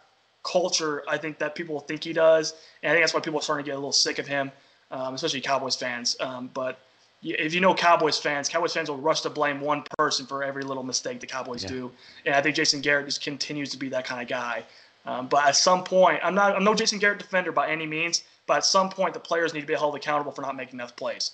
culture, 0.43 1.03
I 1.07 1.17
think, 1.17 1.37
that 1.39 1.55
people 1.55 1.79
think 1.79 2.03
he 2.03 2.13
does. 2.13 2.53
And 2.81 2.91
I 2.91 2.95
think 2.95 3.03
that's 3.03 3.13
why 3.13 3.19
people 3.19 3.39
are 3.39 3.43
starting 3.43 3.65
to 3.65 3.69
get 3.71 3.75
a 3.75 3.79
little 3.79 3.91
sick 3.91 4.19
of 4.19 4.27
him 4.27 4.51
um, 4.91 5.13
especially 5.13 5.41
Cowboys 5.41 5.75
fans. 5.75 6.15
Um, 6.19 6.49
but 6.53 6.79
if 7.21 7.53
you 7.53 7.59
know 7.59 7.73
Cowboys 7.73 8.17
fans, 8.17 8.47
Cowboys 8.47 8.73
fans 8.73 8.89
will 8.89 8.97
rush 8.97 9.21
to 9.21 9.29
blame 9.29 9.59
one 9.59 9.83
person 9.97 10.25
for 10.25 10.43
every 10.43 10.63
little 10.63 10.83
mistake 10.83 11.19
the 11.19 11.27
Cowboys 11.27 11.63
yeah. 11.63 11.69
do, 11.69 11.91
and 12.25 12.35
I 12.35 12.41
think 12.41 12.55
Jason 12.55 12.81
Garrett 12.81 13.05
just 13.05 13.21
continues 13.21 13.69
to 13.71 13.77
be 13.77 13.89
that 13.89 14.05
kind 14.05 14.21
of 14.21 14.27
guy. 14.27 14.63
Um, 15.05 15.27
but 15.27 15.45
at 15.45 15.55
some 15.55 15.83
point, 15.83 16.19
I'm 16.23 16.35
not 16.35 16.55
I'm 16.55 16.63
no 16.63 16.73
Jason 16.73 16.99
Garrett 16.99 17.19
defender 17.19 17.51
by 17.51 17.69
any 17.69 17.85
means, 17.85 18.23
but 18.47 18.57
at 18.57 18.65
some 18.65 18.89
point 18.89 19.13
the 19.13 19.19
players 19.19 19.53
need 19.53 19.61
to 19.61 19.67
be 19.67 19.73
held 19.73 19.95
accountable 19.95 20.31
for 20.31 20.41
not 20.41 20.55
making 20.55 20.75
enough 20.75 20.95
plays. 20.95 21.31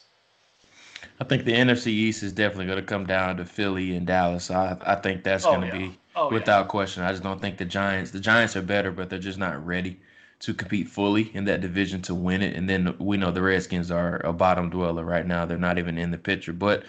I 1.19 1.23
think 1.23 1.45
the 1.45 1.53
NFC 1.53 1.87
East 1.87 2.23
is 2.23 2.33
definitely 2.33 2.65
going 2.65 2.79
to 2.79 2.85
come 2.85 3.05
down 3.05 3.37
to 3.37 3.45
Philly 3.45 3.95
and 3.95 4.07
Dallas. 4.07 4.49
I 4.49 4.77
I 4.81 4.95
think 4.95 5.23
that's 5.23 5.45
going 5.45 5.61
to 5.61 5.67
yeah. 5.67 5.77
be 5.77 5.97
oh, 6.15 6.31
without 6.31 6.65
yeah. 6.65 6.69
question. 6.69 7.03
I 7.03 7.11
just 7.11 7.23
don't 7.23 7.39
think 7.39 7.57
the 7.57 7.65
Giants. 7.65 8.11
The 8.11 8.19
Giants 8.19 8.55
are 8.55 8.61
better, 8.61 8.91
but 8.91 9.09
they're 9.09 9.19
just 9.19 9.37
not 9.37 9.63
ready 9.65 9.99
to 10.39 10.53
compete 10.53 10.87
fully 10.87 11.31
in 11.33 11.45
that 11.45 11.61
division 11.61 12.01
to 12.03 12.13
win 12.13 12.41
it. 12.41 12.55
And 12.55 12.69
then 12.69 12.95
we 12.99 13.17
know 13.17 13.31
the 13.31 13.41
Redskins 13.41 13.91
are 13.91 14.17
a 14.25 14.33
bottom 14.33 14.69
dweller 14.69 15.03
right 15.03 15.25
now. 15.25 15.45
They're 15.45 15.57
not 15.57 15.77
even 15.77 15.97
in 15.97 16.11
the 16.11 16.17
picture. 16.17 16.53
But 16.53 16.83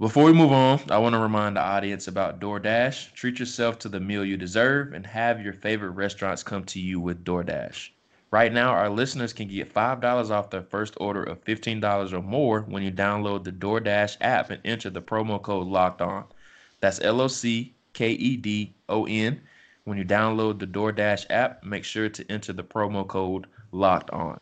before 0.00 0.24
we 0.24 0.32
move 0.32 0.52
on, 0.52 0.80
I 0.90 0.98
want 0.98 1.14
to 1.14 1.18
remind 1.18 1.56
the 1.56 1.60
audience 1.60 2.06
about 2.06 2.38
DoorDash. 2.38 3.14
Treat 3.14 3.40
yourself 3.40 3.78
to 3.80 3.88
the 3.88 3.98
meal 3.98 4.24
you 4.24 4.36
deserve 4.36 4.92
and 4.92 5.04
have 5.04 5.42
your 5.42 5.52
favorite 5.52 5.90
restaurants 5.90 6.42
come 6.42 6.64
to 6.66 6.80
you 6.80 7.00
with 7.00 7.24
DoorDash. 7.24 7.90
Right 8.30 8.52
now, 8.52 8.70
our 8.70 8.90
listeners 8.90 9.32
can 9.32 9.48
get 9.48 9.72
$5 9.72 10.30
off 10.30 10.50
their 10.50 10.62
first 10.62 10.94
order 11.00 11.24
of 11.24 11.42
$15 11.44 12.12
or 12.12 12.22
more 12.22 12.60
when 12.60 12.82
you 12.82 12.92
download 12.92 13.42
the 13.42 13.52
DoorDash 13.52 14.18
app 14.20 14.50
and 14.50 14.60
enter 14.64 14.90
the 14.90 15.00
promo 15.00 15.42
code 15.42 15.66
locked 15.66 16.02
on. 16.02 16.24
That's 16.80 17.00
L 17.00 17.20
O 17.20 17.28
C 17.28 17.74
K 17.94 18.10
E 18.10 18.36
D 18.36 18.74
O 18.88 19.06
N. 19.06 19.40
When 19.88 19.96
you 19.96 20.04
download 20.04 20.58
the 20.58 20.66
DoorDash 20.66 21.24
app, 21.30 21.64
make 21.64 21.82
sure 21.82 22.10
to 22.10 22.30
enter 22.30 22.52
the 22.52 22.62
promo 22.62 23.08
code 23.08 23.46
locked 23.72 24.10
on. 24.10 24.38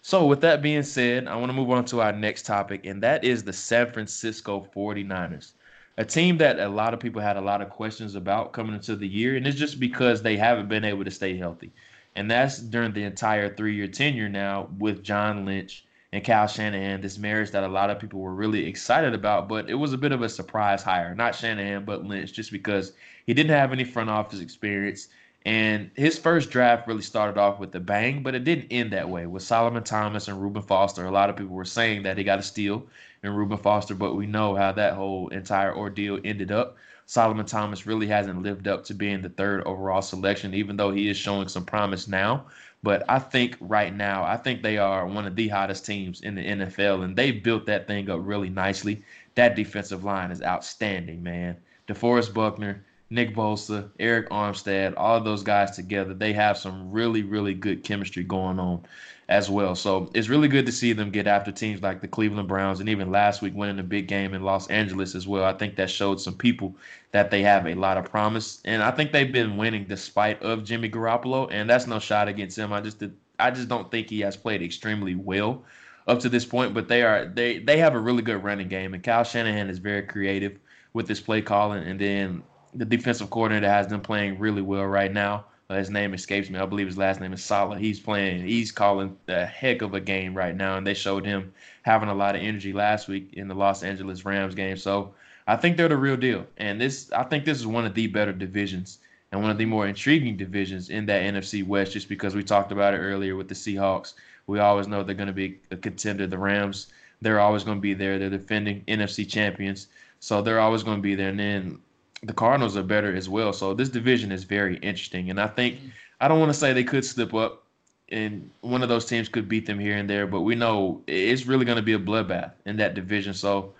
So, 0.00 0.24
with 0.24 0.40
that 0.40 0.62
being 0.62 0.82
said, 0.82 1.28
I 1.28 1.36
want 1.36 1.50
to 1.50 1.52
move 1.52 1.70
on 1.70 1.84
to 1.84 2.00
our 2.00 2.10
next 2.10 2.46
topic, 2.46 2.86
and 2.86 3.02
that 3.02 3.22
is 3.22 3.44
the 3.44 3.52
San 3.52 3.92
Francisco 3.92 4.66
49ers. 4.74 5.52
A 5.98 6.06
team 6.06 6.38
that 6.38 6.58
a 6.58 6.70
lot 6.70 6.94
of 6.94 7.00
people 7.00 7.20
had 7.20 7.36
a 7.36 7.40
lot 7.42 7.60
of 7.60 7.68
questions 7.68 8.14
about 8.14 8.54
coming 8.54 8.74
into 8.74 8.96
the 8.96 9.06
year, 9.06 9.36
and 9.36 9.46
it's 9.46 9.58
just 9.58 9.78
because 9.78 10.22
they 10.22 10.38
haven't 10.38 10.70
been 10.70 10.86
able 10.86 11.04
to 11.04 11.10
stay 11.10 11.36
healthy. 11.36 11.70
And 12.16 12.30
that's 12.30 12.58
during 12.58 12.94
the 12.94 13.04
entire 13.04 13.54
three 13.54 13.76
year 13.76 13.88
tenure 13.88 14.30
now 14.30 14.70
with 14.78 15.04
John 15.04 15.44
Lynch 15.44 15.84
and 16.12 16.22
Kyle 16.22 16.46
Shanahan, 16.46 17.00
this 17.00 17.18
marriage 17.18 17.50
that 17.52 17.64
a 17.64 17.68
lot 17.68 17.88
of 17.88 17.98
people 17.98 18.20
were 18.20 18.34
really 18.34 18.66
excited 18.66 19.14
about, 19.14 19.48
but 19.48 19.70
it 19.70 19.74
was 19.74 19.94
a 19.94 19.98
bit 19.98 20.12
of 20.12 20.20
a 20.20 20.28
surprise 20.28 20.82
hire. 20.82 21.14
Not 21.14 21.34
Shanahan, 21.34 21.86
but 21.86 22.04
Lynch, 22.04 22.34
just 22.34 22.52
because 22.52 22.92
he 23.26 23.32
didn't 23.32 23.56
have 23.56 23.72
any 23.72 23.84
front 23.84 24.10
office 24.10 24.40
experience. 24.40 25.08
And 25.46 25.90
his 25.96 26.18
first 26.18 26.50
draft 26.50 26.86
really 26.86 27.02
started 27.02 27.40
off 27.40 27.58
with 27.58 27.74
a 27.74 27.80
bang, 27.80 28.22
but 28.22 28.34
it 28.34 28.44
didn't 28.44 28.68
end 28.70 28.92
that 28.92 29.08
way. 29.08 29.26
With 29.26 29.42
Solomon 29.42 29.82
Thomas 29.82 30.28
and 30.28 30.40
Reuben 30.40 30.62
Foster, 30.62 31.06
a 31.06 31.10
lot 31.10 31.30
of 31.30 31.36
people 31.36 31.56
were 31.56 31.64
saying 31.64 32.02
that 32.02 32.18
he 32.18 32.24
got 32.24 32.38
a 32.38 32.42
steal 32.42 32.86
in 33.22 33.34
Reuben 33.34 33.58
Foster, 33.58 33.94
but 33.94 34.14
we 34.14 34.26
know 34.26 34.54
how 34.54 34.70
that 34.72 34.94
whole 34.94 35.28
entire 35.28 35.74
ordeal 35.74 36.20
ended 36.24 36.52
up. 36.52 36.76
Solomon 37.06 37.46
Thomas 37.46 37.86
really 37.86 38.06
hasn't 38.06 38.42
lived 38.42 38.68
up 38.68 38.84
to 38.84 38.94
being 38.94 39.22
the 39.22 39.28
third 39.30 39.62
overall 39.64 40.02
selection, 40.02 40.54
even 40.54 40.76
though 40.76 40.92
he 40.92 41.08
is 41.08 41.16
showing 41.16 41.48
some 41.48 41.64
promise 41.64 42.06
now. 42.06 42.46
But 42.82 43.04
I 43.08 43.20
think 43.20 43.56
right 43.60 43.94
now, 43.94 44.24
I 44.24 44.36
think 44.36 44.62
they 44.62 44.76
are 44.78 45.06
one 45.06 45.26
of 45.26 45.36
the 45.36 45.48
hottest 45.48 45.86
teams 45.86 46.20
in 46.22 46.34
the 46.34 46.44
NFL, 46.44 47.04
and 47.04 47.16
they 47.16 47.30
built 47.30 47.66
that 47.66 47.86
thing 47.86 48.10
up 48.10 48.20
really 48.22 48.50
nicely. 48.50 49.02
That 49.36 49.54
defensive 49.54 50.04
line 50.04 50.30
is 50.30 50.42
outstanding, 50.42 51.22
man. 51.22 51.56
DeForest 51.86 52.34
Buckner, 52.34 52.84
Nick 53.12 53.34
Bosa, 53.34 53.90
Arik 54.00 54.28
Armstead, 54.28 54.94
all 54.96 55.16
of 55.16 55.24
those 55.24 55.42
guys 55.42 55.72
together, 55.76 56.14
they 56.14 56.32
have 56.32 56.56
some 56.56 56.90
really, 56.90 57.22
really 57.22 57.52
good 57.52 57.84
chemistry 57.84 58.24
going 58.24 58.58
on 58.58 58.82
as 59.28 59.48
well. 59.48 59.74
So 59.74 60.10
it's 60.14 60.28
really 60.28 60.48
good 60.48 60.66
to 60.66 60.72
see 60.72 60.92
them 60.92 61.10
get 61.10 61.26
after 61.26 61.52
teams 61.52 61.82
like 61.82 62.00
the 62.00 62.08
Cleveland 62.08 62.48
Browns 62.48 62.80
and 62.80 62.88
even 62.88 63.10
last 63.10 63.42
week 63.42 63.54
winning 63.54 63.78
a 63.78 63.82
big 63.82 64.08
game 64.08 64.34
in 64.34 64.42
Los 64.42 64.66
Angeles 64.68 65.14
as 65.14 65.28
well. 65.28 65.44
I 65.44 65.52
think 65.52 65.76
that 65.76 65.90
showed 65.90 66.20
some 66.20 66.34
people 66.34 66.74
that 67.12 67.30
they 67.30 67.42
have 67.42 67.66
a 67.66 67.74
lot 67.74 67.96
of 67.96 68.04
promise. 68.04 68.60
And 68.64 68.82
I 68.82 68.90
think 68.90 69.12
they've 69.12 69.32
been 69.32 69.56
winning 69.56 69.84
despite 69.84 70.42
of 70.42 70.64
Jimmy 70.64 70.88
Garoppolo. 70.88 71.48
And 71.50 71.68
that's 71.68 71.86
no 71.86 71.98
shot 71.98 72.28
against 72.28 72.58
him. 72.58 72.72
I 72.72 72.80
just 72.80 73.02
I 73.38 73.50
just 73.50 73.68
don't 73.68 73.90
think 73.90 74.08
he 74.08 74.20
has 74.20 74.36
played 74.36 74.62
extremely 74.62 75.14
well 75.14 75.64
up 76.06 76.20
to 76.20 76.28
this 76.28 76.44
point. 76.44 76.74
But 76.74 76.88
they 76.88 77.02
are 77.02 77.26
they 77.26 77.58
they 77.58 77.78
have 77.78 77.94
a 77.94 78.00
really 78.00 78.22
good 78.22 78.42
running 78.42 78.68
game. 78.68 78.94
And 78.94 79.02
Kyle 79.02 79.24
Shanahan 79.24 79.70
is 79.70 79.78
very 79.78 80.02
creative 80.02 80.58
with 80.92 81.08
his 81.08 81.20
play 81.20 81.40
calling. 81.40 81.82
And 81.84 82.00
then 82.00 82.42
the 82.74 82.84
defensive 82.84 83.30
coordinator 83.30 83.68
has 83.68 83.88
them 83.88 84.00
playing 84.00 84.38
really 84.38 84.62
well 84.62 84.84
right 84.84 85.12
now. 85.12 85.44
Uh, 85.68 85.76
his 85.76 85.90
name 85.90 86.12
escapes 86.12 86.50
me. 86.50 86.58
I 86.58 86.66
believe 86.66 86.86
his 86.86 86.98
last 86.98 87.20
name 87.20 87.32
is 87.32 87.42
Saleh. 87.42 87.78
He's 87.78 88.00
playing. 88.00 88.46
He's 88.46 88.72
calling 88.72 89.16
the 89.26 89.46
heck 89.46 89.80
of 89.82 89.94
a 89.94 90.00
game 90.00 90.34
right 90.34 90.54
now, 90.54 90.76
and 90.76 90.86
they 90.86 90.94
showed 90.94 91.24
him 91.24 91.52
having 91.82 92.08
a 92.08 92.14
lot 92.14 92.34
of 92.34 92.42
energy 92.42 92.72
last 92.72 93.08
week 93.08 93.30
in 93.34 93.48
the 93.48 93.54
Los 93.54 93.82
Angeles 93.82 94.24
Rams 94.24 94.54
game. 94.54 94.76
So 94.76 95.14
I 95.46 95.56
think 95.56 95.76
they're 95.76 95.88
the 95.88 95.96
real 95.96 96.16
deal, 96.16 96.46
and 96.58 96.80
this 96.80 97.10
I 97.12 97.24
think 97.24 97.44
this 97.44 97.58
is 97.58 97.66
one 97.66 97.86
of 97.86 97.94
the 97.94 98.06
better 98.06 98.32
divisions 98.32 98.98
and 99.30 99.40
one 99.40 99.50
of 99.50 99.58
the 99.58 99.64
more 99.64 99.86
intriguing 99.86 100.36
divisions 100.36 100.90
in 100.90 101.06
that 101.06 101.22
NFC 101.22 101.66
West. 101.66 101.92
Just 101.92 102.08
because 102.08 102.34
we 102.34 102.42
talked 102.42 102.72
about 102.72 102.94
it 102.94 102.98
earlier 102.98 103.36
with 103.36 103.48
the 103.48 103.54
Seahawks, 103.54 104.14
we 104.46 104.58
always 104.58 104.86
know 104.86 105.02
they're 105.02 105.14
going 105.14 105.26
to 105.26 105.32
be 105.32 105.58
a 105.70 105.76
contender. 105.76 106.26
The 106.26 106.38
Rams, 106.38 106.88
they're 107.22 107.40
always 107.40 107.64
going 107.64 107.78
to 107.78 107.82
be 107.82 107.94
there. 107.94 108.18
They're 108.18 108.30
defending 108.30 108.84
NFC 108.86 109.28
champions, 109.28 109.86
so 110.20 110.42
they're 110.42 110.60
always 110.60 110.82
going 110.82 110.98
to 110.98 111.02
be 111.02 111.14
there. 111.14 111.30
And 111.30 111.40
then 111.40 111.78
the 112.22 112.32
Cardinals 112.32 112.76
are 112.76 112.82
better 112.82 113.14
as 113.14 113.28
well. 113.28 113.52
So 113.52 113.74
this 113.74 113.88
division 113.88 114.30
is 114.30 114.44
very 114.44 114.76
interesting, 114.76 115.30
and 115.30 115.40
I 115.40 115.48
think 115.48 115.78
I 116.20 116.28
don't 116.28 116.38
want 116.38 116.50
to 116.50 116.58
say 116.58 116.72
they 116.72 116.84
could 116.84 117.04
slip 117.04 117.34
up, 117.34 117.64
and 118.10 118.48
one 118.60 118.82
of 118.82 118.88
those 118.88 119.06
teams 119.06 119.28
could 119.28 119.48
beat 119.48 119.66
them 119.66 119.78
here 119.78 119.96
and 119.96 120.08
there, 120.08 120.26
but 120.26 120.42
we 120.42 120.54
know 120.54 121.02
it's 121.06 121.46
really 121.46 121.64
going 121.64 121.76
to 121.76 121.82
be 121.82 121.94
a 121.94 121.98
bloodbath 121.98 122.52
in 122.64 122.76
that 122.76 122.94
division. 122.94 123.34
So 123.34 123.74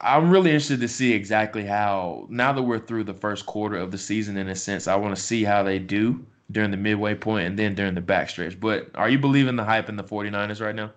I'm 0.00 0.30
really 0.30 0.50
interested 0.50 0.80
to 0.80 0.88
see 0.88 1.12
exactly 1.12 1.64
how 1.64 2.26
now 2.30 2.52
that 2.52 2.62
we're 2.62 2.78
through 2.78 3.04
the 3.04 3.14
first 3.14 3.44
quarter 3.44 3.76
of 3.76 3.90
the 3.90 3.98
season 3.98 4.38
in 4.38 4.48
a 4.48 4.56
sense, 4.56 4.88
I 4.88 4.96
want 4.96 5.14
to 5.14 5.20
see 5.20 5.44
how 5.44 5.62
they 5.62 5.78
do 5.78 6.24
during 6.50 6.70
the 6.70 6.76
midway 6.76 7.14
point 7.14 7.46
and 7.46 7.58
then 7.58 7.74
during 7.74 7.94
the 7.94 8.00
backstretch. 8.00 8.58
But 8.58 8.88
are 8.94 9.08
you 9.08 9.18
believing 9.18 9.56
the 9.56 9.64
hype 9.64 9.88
in 9.88 9.96
the 9.96 10.04
49ers 10.04 10.64
right 10.64 10.74
now? 10.74 10.92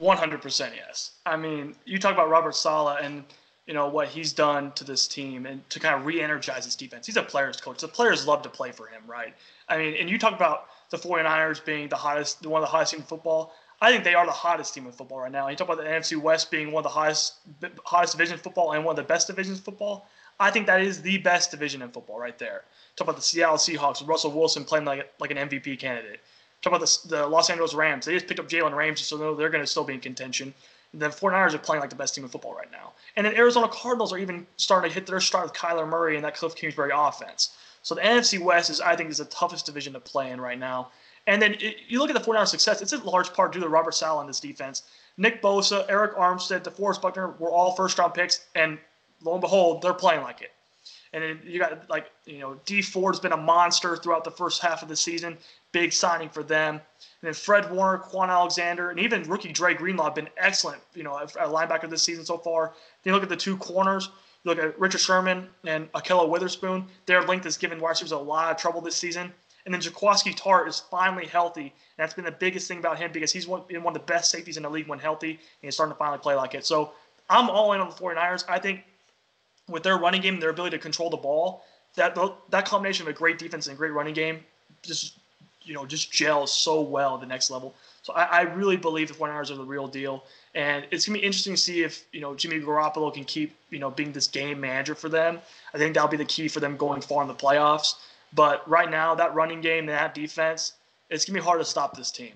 100% 0.00 0.70
yes. 0.74 1.12
I 1.26 1.36
mean, 1.36 1.74
you 1.84 1.98
talk 1.98 2.14
about 2.14 2.30
Robert 2.30 2.54
Saleh 2.54 3.00
and– 3.02 3.22
you 3.70 3.74
know 3.74 3.86
what 3.86 4.08
he's 4.08 4.32
done 4.32 4.72
to 4.72 4.82
this 4.82 5.06
team 5.06 5.46
and 5.46 5.62
to 5.70 5.78
kind 5.78 5.94
of 5.94 6.04
re-energize 6.04 6.64
his 6.64 6.74
defense. 6.74 7.06
He's 7.06 7.16
a 7.16 7.22
players 7.22 7.60
coach. 7.60 7.80
The 7.80 7.86
players 7.86 8.26
love 8.26 8.42
to 8.42 8.48
play 8.48 8.72
for 8.72 8.88
him, 8.88 9.00
right? 9.06 9.32
I 9.68 9.78
mean, 9.78 9.94
and 9.94 10.10
you 10.10 10.18
talk 10.18 10.34
about 10.34 10.64
the 10.90 10.96
49ers 10.96 11.64
being 11.64 11.88
the 11.88 11.94
hottest, 11.94 12.44
one 12.44 12.60
of 12.60 12.66
the 12.66 12.72
hottest 12.72 12.94
team 12.94 13.02
in 13.02 13.06
football. 13.06 13.54
I 13.80 13.92
think 13.92 14.02
they 14.02 14.14
are 14.14 14.26
the 14.26 14.32
hottest 14.32 14.74
team 14.74 14.86
in 14.86 14.92
football 14.92 15.20
right 15.20 15.30
now. 15.30 15.46
You 15.46 15.54
talk 15.54 15.68
about 15.68 15.78
the 15.84 15.88
NFC 15.88 16.20
West 16.20 16.50
being 16.50 16.72
one 16.72 16.80
of 16.80 16.82
the 16.82 16.96
hottest, 16.98 17.34
hottest 17.84 18.14
divisions 18.14 18.40
of 18.40 18.42
football 18.42 18.72
and 18.72 18.84
one 18.84 18.94
of 18.94 18.96
the 18.96 19.08
best 19.08 19.28
divisions 19.28 19.60
of 19.60 19.64
football. 19.64 20.08
I 20.40 20.50
think 20.50 20.66
that 20.66 20.80
is 20.80 21.00
the 21.00 21.18
best 21.18 21.52
division 21.52 21.80
in 21.80 21.92
football 21.92 22.18
right 22.18 22.40
there. 22.40 22.64
Talk 22.96 23.06
about 23.06 23.16
the 23.18 23.22
Seattle 23.22 23.54
Seahawks 23.54 24.04
Russell 24.04 24.32
Wilson 24.32 24.64
playing 24.64 24.84
like 24.84 25.12
like 25.20 25.30
an 25.30 25.36
MVP 25.36 25.78
candidate. 25.78 26.18
Talk 26.60 26.72
about 26.74 26.84
the, 26.84 27.08
the 27.08 27.26
Los 27.28 27.48
Angeles 27.50 27.72
Rams. 27.72 28.04
They 28.04 28.14
just 28.14 28.26
picked 28.26 28.40
up 28.40 28.48
Jalen 28.48 28.74
Ramsey, 28.74 29.04
so 29.04 29.36
they're 29.36 29.48
going 29.48 29.62
to 29.62 29.70
still 29.70 29.84
be 29.84 29.94
in 29.94 30.00
contention 30.00 30.54
the 30.92 31.08
49ers 31.08 31.54
are 31.54 31.58
playing 31.58 31.80
like 31.80 31.90
the 31.90 31.96
best 31.96 32.14
team 32.14 32.24
in 32.24 32.30
football 32.30 32.54
right 32.54 32.70
now. 32.70 32.92
And 33.16 33.26
then 33.26 33.34
Arizona 33.36 33.68
Cardinals 33.68 34.12
are 34.12 34.18
even 34.18 34.46
starting 34.56 34.90
to 34.90 34.94
hit 34.94 35.06
their 35.06 35.20
stride 35.20 35.44
with 35.44 35.52
Kyler 35.52 35.88
Murray 35.88 36.16
and 36.16 36.24
that 36.24 36.36
Cliff 36.36 36.54
Kingsbury 36.54 36.90
offense. 36.94 37.56
So 37.82 37.94
the 37.94 38.00
NFC 38.00 38.40
West 38.40 38.70
is, 38.70 38.80
I 38.80 38.96
think, 38.96 39.10
is 39.10 39.18
the 39.18 39.24
toughest 39.26 39.66
division 39.66 39.92
to 39.92 40.00
play 40.00 40.30
in 40.30 40.40
right 40.40 40.58
now. 40.58 40.90
And 41.26 41.40
then 41.40 41.54
it, 41.54 41.76
you 41.88 41.98
look 41.98 42.10
at 42.10 42.14
the 42.14 42.30
49ers' 42.30 42.48
success, 42.48 42.82
it's 42.82 42.92
in 42.92 43.02
large 43.04 43.32
part 43.32 43.52
due 43.52 43.60
to 43.60 43.68
Robert 43.68 43.94
Saleh 43.94 44.20
in 44.22 44.26
this 44.26 44.40
defense. 44.40 44.82
Nick 45.16 45.42
Bosa, 45.42 45.88
Arik 45.88 46.16
Armstead, 46.16 46.62
DeForest 46.62 47.00
Buckner 47.00 47.34
were 47.38 47.50
all 47.50 47.74
first 47.76 47.98
round 47.98 48.14
picks, 48.14 48.46
and 48.54 48.78
lo 49.22 49.32
and 49.32 49.40
behold, 49.40 49.82
they're 49.82 49.94
playing 49.94 50.22
like 50.22 50.42
it. 50.42 50.52
And 51.12 51.22
then 51.22 51.40
you 51.44 51.58
got 51.58 51.90
like 51.90 52.10
you 52.24 52.38
know 52.38 52.58
Dee 52.64 52.82
Ford's 52.82 53.20
been 53.20 53.32
a 53.32 53.36
monster 53.36 53.96
throughout 53.96 54.24
the 54.24 54.30
first 54.30 54.62
half 54.62 54.82
of 54.82 54.88
the 54.88 54.96
season. 54.96 55.36
Big 55.72 55.92
signing 55.92 56.28
for 56.28 56.42
them. 56.42 56.80
And 57.22 57.28
then 57.28 57.34
Fred 57.34 57.70
Warner, 57.70 57.98
Kwon 57.98 58.28
Alexander, 58.28 58.90
and 58.90 58.98
even 58.98 59.22
rookie 59.24 59.52
Dre 59.52 59.74
Greenlaw 59.74 60.04
have 60.04 60.14
been 60.14 60.30
excellent. 60.38 60.80
You 60.94 61.02
know, 61.02 61.18
at 61.18 61.34
linebacker 61.34 61.88
this 61.88 62.02
season 62.02 62.24
so 62.24 62.38
far. 62.38 62.72
Then 63.02 63.10
you 63.10 63.14
look 63.14 63.22
at 63.22 63.28
the 63.28 63.36
two 63.36 63.56
corners. 63.58 64.10
You 64.42 64.50
look 64.50 64.58
at 64.58 64.78
Richard 64.78 65.00
Sherman 65.00 65.48
and 65.66 65.92
Ahkello 65.92 66.28
Witherspoon. 66.28 66.86
Their 67.04 67.22
length 67.22 67.44
has 67.44 67.58
given 67.58 67.78
wide 67.78 67.90
receivers 67.90 68.12
a 68.12 68.18
lot 68.18 68.50
of 68.50 68.56
trouble 68.56 68.80
this 68.80 68.96
season. 68.96 69.32
And 69.66 69.74
then 69.74 69.82
Jaquiski 69.82 70.34
Tartt 70.34 70.66
is 70.66 70.80
finally 70.80 71.26
healthy. 71.26 71.60
And 71.60 71.70
that's 71.98 72.14
been 72.14 72.24
the 72.24 72.32
biggest 72.32 72.66
thing 72.66 72.78
about 72.78 72.98
him 72.98 73.12
because 73.12 73.30
he's 73.30 73.44
been 73.44 73.82
one 73.82 73.94
of 73.94 74.00
the 74.00 74.06
best 74.06 74.30
safeties 74.30 74.56
in 74.56 74.62
the 74.62 74.70
league 74.70 74.88
when 74.88 74.98
healthy, 74.98 75.32
and 75.32 75.38
he's 75.60 75.74
starting 75.74 75.92
to 75.92 75.98
finally 75.98 76.18
play 76.18 76.34
like 76.34 76.54
it. 76.54 76.64
So 76.64 76.92
I'm 77.28 77.50
all 77.50 77.74
in 77.74 77.80
on 77.80 77.90
the 77.90 77.94
49ers. 77.94 78.44
I 78.48 78.58
think 78.58 78.84
with 79.68 79.82
their 79.82 79.98
running 79.98 80.22
game 80.22 80.34
and 80.34 80.42
their 80.42 80.50
ability 80.50 80.76
to 80.78 80.82
control 80.82 81.10
the 81.10 81.18
ball, 81.18 81.64
that 81.96 82.16
that 82.50 82.64
combination 82.64 83.06
of 83.06 83.14
a 83.14 83.16
great 83.16 83.38
defense 83.38 83.66
and 83.66 83.74
a 83.74 83.76
great 83.76 83.92
running 83.92 84.14
game 84.14 84.40
just 84.82 85.18
you 85.62 85.74
know 85.74 85.86
just 85.86 86.12
gels 86.12 86.52
so 86.52 86.80
well 86.80 87.14
at 87.14 87.20
the 87.20 87.26
next 87.26 87.50
level. 87.50 87.74
So 88.02 88.12
I, 88.14 88.24
I 88.24 88.40
really 88.42 88.76
believe 88.76 89.08
the 89.08 89.14
49ers 89.14 89.50
are 89.50 89.56
the 89.56 89.64
real 89.64 89.86
deal, 89.86 90.24
and 90.54 90.86
it's 90.90 91.06
gonna 91.06 91.18
be 91.18 91.24
interesting 91.24 91.54
to 91.54 91.60
see 91.60 91.82
if 91.82 92.04
you 92.12 92.20
know 92.20 92.34
Jimmy 92.34 92.60
Garoppolo 92.60 93.12
can 93.12 93.24
keep 93.24 93.54
you 93.70 93.78
know 93.78 93.90
being 93.90 94.12
this 94.12 94.26
game 94.26 94.60
manager 94.60 94.94
for 94.94 95.08
them. 95.08 95.40
I 95.74 95.78
think 95.78 95.94
that'll 95.94 96.08
be 96.08 96.16
the 96.16 96.24
key 96.24 96.48
for 96.48 96.60
them 96.60 96.76
going 96.76 97.00
far 97.02 97.22
in 97.22 97.28
the 97.28 97.34
playoffs. 97.34 97.94
But 98.32 98.68
right 98.68 98.90
now, 98.90 99.14
that 99.16 99.34
running 99.34 99.60
game, 99.60 99.80
and 99.80 99.90
that 99.90 100.14
defense, 100.14 100.74
it's 101.08 101.24
gonna 101.24 101.38
be 101.38 101.44
hard 101.44 101.60
to 101.60 101.64
stop 101.64 101.96
this 101.96 102.10
team. 102.10 102.32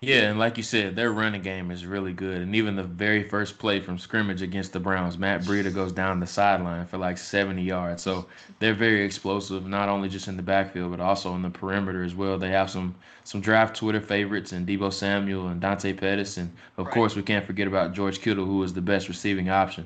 Yeah, 0.00 0.30
and 0.30 0.38
like 0.38 0.56
you 0.56 0.62
said, 0.62 0.94
their 0.94 1.10
running 1.10 1.42
game 1.42 1.72
is 1.72 1.84
really 1.84 2.12
good. 2.12 2.40
And 2.40 2.54
even 2.54 2.76
the 2.76 2.84
very 2.84 3.28
first 3.28 3.58
play 3.58 3.80
from 3.80 3.98
scrimmage 3.98 4.42
against 4.42 4.72
the 4.72 4.78
Browns, 4.78 5.18
Matt 5.18 5.42
Breida 5.42 5.74
goes 5.74 5.90
down 5.90 6.20
the 6.20 6.26
sideline 6.26 6.86
for 6.86 6.98
like 6.98 7.18
70 7.18 7.60
yards. 7.62 8.04
So 8.04 8.26
they're 8.60 8.74
very 8.74 9.04
explosive, 9.04 9.66
not 9.66 9.88
only 9.88 10.08
just 10.08 10.28
in 10.28 10.36
the 10.36 10.42
backfield, 10.42 10.92
but 10.92 11.00
also 11.00 11.34
in 11.34 11.42
the 11.42 11.50
perimeter 11.50 12.04
as 12.04 12.14
well. 12.14 12.38
They 12.38 12.50
have 12.50 12.70
some 12.70 12.94
some 13.24 13.40
draft 13.40 13.76
Twitter 13.76 14.00
favorites 14.00 14.52
and 14.52 14.66
Deebo 14.66 14.92
Samuel 14.92 15.48
and 15.48 15.60
Dante 15.60 15.92
Pettis. 15.92 16.36
And 16.36 16.52
of 16.76 16.86
right. 16.86 16.94
course, 16.94 17.16
we 17.16 17.22
can't 17.22 17.44
forget 17.44 17.66
about 17.66 17.92
George 17.92 18.20
Kittle, 18.20 18.46
who 18.46 18.62
is 18.62 18.72
the 18.72 18.80
best 18.80 19.08
receiving 19.08 19.50
option 19.50 19.84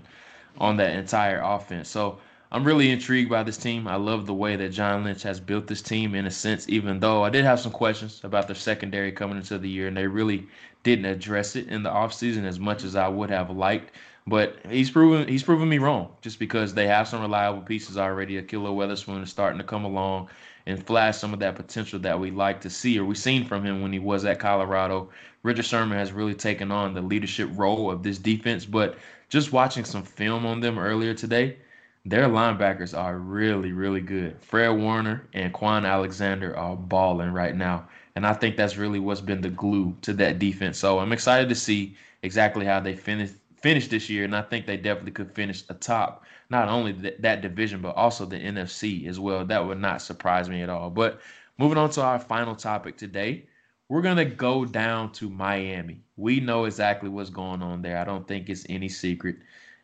on 0.58 0.76
that 0.76 0.94
entire 0.94 1.40
offense. 1.40 1.88
So 1.88 2.18
I'm 2.54 2.64
really 2.64 2.90
intrigued 2.90 3.30
by 3.30 3.44
this 3.44 3.56
team. 3.56 3.88
I 3.88 3.96
love 3.96 4.26
the 4.26 4.34
way 4.34 4.56
that 4.56 4.68
John 4.68 5.04
Lynch 5.04 5.22
has 5.22 5.40
built 5.40 5.66
this 5.66 5.80
team 5.80 6.14
in 6.14 6.26
a 6.26 6.30
sense, 6.30 6.68
even 6.68 7.00
though 7.00 7.24
I 7.24 7.30
did 7.30 7.46
have 7.46 7.58
some 7.58 7.72
questions 7.72 8.20
about 8.24 8.46
their 8.46 8.54
secondary 8.54 9.10
coming 9.10 9.38
into 9.38 9.56
the 9.56 9.70
year, 9.70 9.88
and 9.88 9.96
they 9.96 10.06
really 10.06 10.46
didn't 10.82 11.06
address 11.06 11.56
it 11.56 11.68
in 11.68 11.82
the 11.82 11.88
offseason 11.88 12.44
as 12.44 12.60
much 12.60 12.84
as 12.84 12.94
I 12.94 13.08
would 13.08 13.30
have 13.30 13.48
liked. 13.48 13.94
But 14.26 14.58
he's 14.68 14.90
proven 14.90 15.26
he's 15.28 15.42
proven 15.42 15.66
me 15.66 15.78
wrong 15.78 16.10
just 16.20 16.38
because 16.38 16.74
they 16.74 16.86
have 16.86 17.08
some 17.08 17.22
reliable 17.22 17.62
pieces 17.62 17.96
already. 17.96 18.40
Ahkello 18.40 18.76
Witherspoon 18.76 19.22
is 19.22 19.30
starting 19.30 19.58
to 19.58 19.64
come 19.64 19.86
along 19.86 20.28
and 20.66 20.84
flash 20.86 21.16
some 21.16 21.32
of 21.32 21.40
that 21.40 21.56
potential 21.56 22.00
that 22.00 22.20
we 22.20 22.30
like 22.30 22.60
to 22.60 22.70
see 22.70 22.98
or 22.98 23.06
we 23.06 23.14
seen 23.14 23.46
from 23.46 23.64
him 23.64 23.80
when 23.80 23.94
he 23.94 23.98
was 23.98 24.26
at 24.26 24.38
Colorado. 24.38 25.08
Richard 25.42 25.64
Sherman 25.64 25.96
has 25.96 26.12
really 26.12 26.34
taken 26.34 26.70
on 26.70 26.92
the 26.92 27.00
leadership 27.00 27.48
role 27.54 27.90
of 27.90 28.02
this 28.02 28.18
defense, 28.18 28.66
but 28.66 28.98
just 29.30 29.52
watching 29.52 29.86
some 29.86 30.02
film 30.02 30.44
on 30.44 30.60
them 30.60 30.78
earlier 30.78 31.14
today, 31.14 31.56
their 32.04 32.26
linebackers 32.28 32.96
are 32.96 33.16
really, 33.18 33.72
really 33.72 34.00
good. 34.00 34.36
Fred 34.42 34.70
Warner 34.70 35.28
and 35.34 35.54
Kwon 35.54 35.86
Alexander 35.86 36.56
are 36.56 36.76
balling 36.76 37.30
right 37.32 37.54
now. 37.54 37.88
And 38.16 38.26
I 38.26 38.34
think 38.34 38.56
that's 38.56 38.76
really 38.76 38.98
what's 38.98 39.20
been 39.20 39.40
the 39.40 39.50
glue 39.50 39.96
to 40.02 40.12
that 40.14 40.38
defense. 40.38 40.78
So 40.78 40.98
I'm 40.98 41.12
excited 41.12 41.48
to 41.48 41.54
see 41.54 41.96
exactly 42.22 42.66
how 42.66 42.80
they 42.80 42.96
finish 42.96 43.30
finish 43.60 43.86
this 43.86 44.10
year. 44.10 44.24
And 44.24 44.34
I 44.34 44.42
think 44.42 44.66
they 44.66 44.76
definitely 44.76 45.12
could 45.12 45.30
finish 45.30 45.62
atop 45.68 46.24
not 46.50 46.68
only 46.68 46.92
th- 46.92 47.16
that 47.20 47.40
division, 47.40 47.80
but 47.80 47.94
also 47.94 48.26
the 48.26 48.36
NFC 48.36 49.06
as 49.06 49.20
well. 49.20 49.44
That 49.44 49.64
would 49.64 49.78
not 49.78 50.02
surprise 50.02 50.48
me 50.48 50.62
at 50.62 50.68
all. 50.68 50.90
But 50.90 51.20
moving 51.58 51.78
on 51.78 51.90
to 51.90 52.02
our 52.02 52.18
final 52.18 52.56
topic 52.56 52.96
today, 52.96 53.46
we're 53.88 54.02
going 54.02 54.16
to 54.16 54.24
go 54.24 54.64
down 54.64 55.12
to 55.12 55.30
Miami. 55.30 56.02
We 56.16 56.40
know 56.40 56.64
exactly 56.64 57.08
what's 57.08 57.30
going 57.30 57.62
on 57.62 57.82
there. 57.82 57.98
I 57.98 58.04
don't 58.04 58.26
think 58.26 58.48
it's 58.48 58.66
any 58.68 58.88
secret 58.88 59.36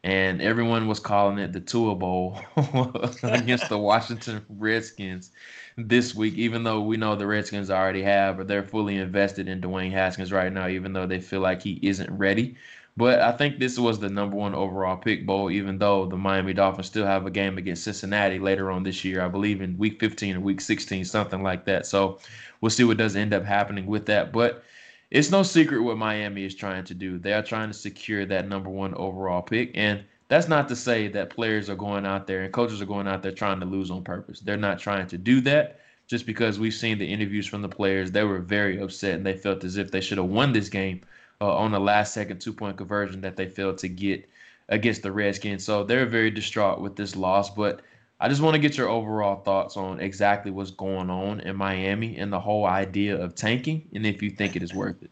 and 0.04 0.40
everyone 0.40 0.87
was 0.87 1.00
calling 1.00 1.38
it 1.38 1.52
the 1.52 1.61
Tua 1.61 1.94
Bowl 1.94 2.40
against 3.22 3.68
the 3.68 3.78
Washington 3.78 4.44
Redskins 4.48 5.30
this 5.76 6.14
week, 6.14 6.34
even 6.34 6.64
though 6.64 6.80
we 6.80 6.96
know 6.96 7.16
the 7.16 7.26
Redskins 7.26 7.70
already 7.70 8.02
have 8.02 8.38
or 8.38 8.44
they're 8.44 8.62
fully 8.62 8.96
invested 8.96 9.48
in 9.48 9.61
Dwayne 9.61 9.92
Haskins 9.92 10.32
right 10.32 10.52
now, 10.52 10.68
even 10.68 10.92
though 10.92 11.06
they 11.06 11.20
feel 11.20 11.40
like 11.40 11.62
he 11.62 11.78
isn't 11.82 12.11
ready. 12.11 12.56
But 12.96 13.20
I 13.20 13.30
think 13.30 13.61
this 13.61 13.78
was 13.78 14.00
the 14.00 14.08
number 14.08 14.34
one 14.37 14.56
overall 14.56 14.96
pick 14.96 15.24
bowl, 15.24 15.52
even 15.52 15.78
though 15.78 16.06
the 16.06 16.16
Miami 16.16 16.52
Dolphins 16.52 16.88
still 16.88 17.06
have 17.06 17.26
a 17.26 17.30
game 17.30 17.56
against 17.56 17.84
Cincinnati 17.84 18.40
later 18.40 18.72
on 18.72 18.82
this 18.82 19.04
year, 19.04 19.22
I 19.22 19.28
believe 19.28 19.61
in 19.61 19.78
week 19.78 20.00
15 20.00 20.37
or 20.37 20.40
week 20.40 20.61
16, 20.61 21.04
something 21.04 21.42
like 21.42 21.64
that. 21.66 21.87
So 21.87 22.18
we'll 22.61 22.70
see 22.70 22.82
what 22.82 22.96
does 22.96 23.14
end 23.14 23.32
up 23.32 23.44
happening 23.44 23.87
with 23.87 24.06
that. 24.06 24.32
But 24.32 24.64
it's 25.10 25.30
no 25.30 25.42
secret 25.42 25.82
what 25.82 25.96
Miami 25.96 26.44
is 26.44 26.54
trying 26.54 26.84
to 26.84 26.94
do. 26.94 27.18
They 27.18 27.32
are 27.32 27.42
trying 27.42 27.68
to 27.68 27.74
secure 27.74 28.26
that 28.26 28.48
number 28.48 28.68
one 28.68 28.94
overall 28.94 29.42
pick. 29.42 29.70
And 29.74 30.04
that's 30.28 30.48
not 30.48 30.68
to 30.68 30.76
say 30.76 31.08
that 31.08 31.30
players 31.30 31.70
are 31.70 31.76
going 31.76 32.04
out 32.04 32.26
there 32.26 32.42
and 32.42 32.52
coaches 32.52 32.82
are 32.82 32.86
going 32.86 33.08
out 33.08 33.22
there 33.22 33.32
trying 33.32 33.60
to 33.60 33.66
lose 33.66 33.90
on 33.90 34.04
purpose. 34.04 34.40
They're 34.40 34.58
not 34.58 34.78
trying 34.78 35.06
to 35.08 35.18
do 35.18 35.40
that 35.42 35.80
just 36.06 36.26
because 36.26 36.58
we've 36.58 36.74
seen 36.74 36.98
the 36.98 37.06
interviews 37.06 37.46
from 37.46 37.62
the 37.62 37.68
players. 37.68 38.10
They 38.10 38.24
were 38.24 38.40
very 38.40 38.80
upset 38.80 39.14
and 39.14 39.24
they 39.24 39.36
felt 39.36 39.64
as 39.64 39.78
if 39.78 39.90
they 39.90 40.02
should 40.02 40.18
have 40.18 40.26
won 40.26 40.52
this 40.52 40.68
game 40.68 41.00
uh, 41.40 41.54
on 41.56 41.72
the 41.72 41.80
last 41.80 42.12
second 42.12 42.40
two 42.40 42.52
point 42.52 42.76
conversion 42.76 43.22
that 43.22 43.36
they 43.36 43.46
failed 43.46 43.78
to 43.78 43.88
get 43.88 44.28
against 44.68 45.02
the 45.02 45.12
Redskins. 45.12 45.64
So 45.64 45.84
they're 45.84 46.04
very 46.04 46.30
distraught 46.30 46.80
with 46.82 46.96
this 46.96 47.16
loss. 47.16 47.48
But 47.48 47.80
I 48.20 48.28
just 48.28 48.40
want 48.40 48.54
to 48.54 48.59
get 48.59 48.76
your 48.76 48.88
overall 48.88 49.37
thoughts 49.42 49.76
on 49.76 50.00
exactly 50.00 50.50
what's 50.50 50.72
going 50.72 51.09
on 51.09 51.40
in 51.40 51.54
Miami 51.57 52.16
and 52.16 52.33
the 52.33 52.40
whole 52.40 52.66
idea 52.66 53.16
of 53.16 53.35
tanking, 53.35 53.88
and 53.94 54.04
if 54.04 54.22
you 54.22 54.31
think 54.31 54.57
it 54.57 54.62
is 54.62 54.74
worth 54.74 55.02
it. 55.02 55.11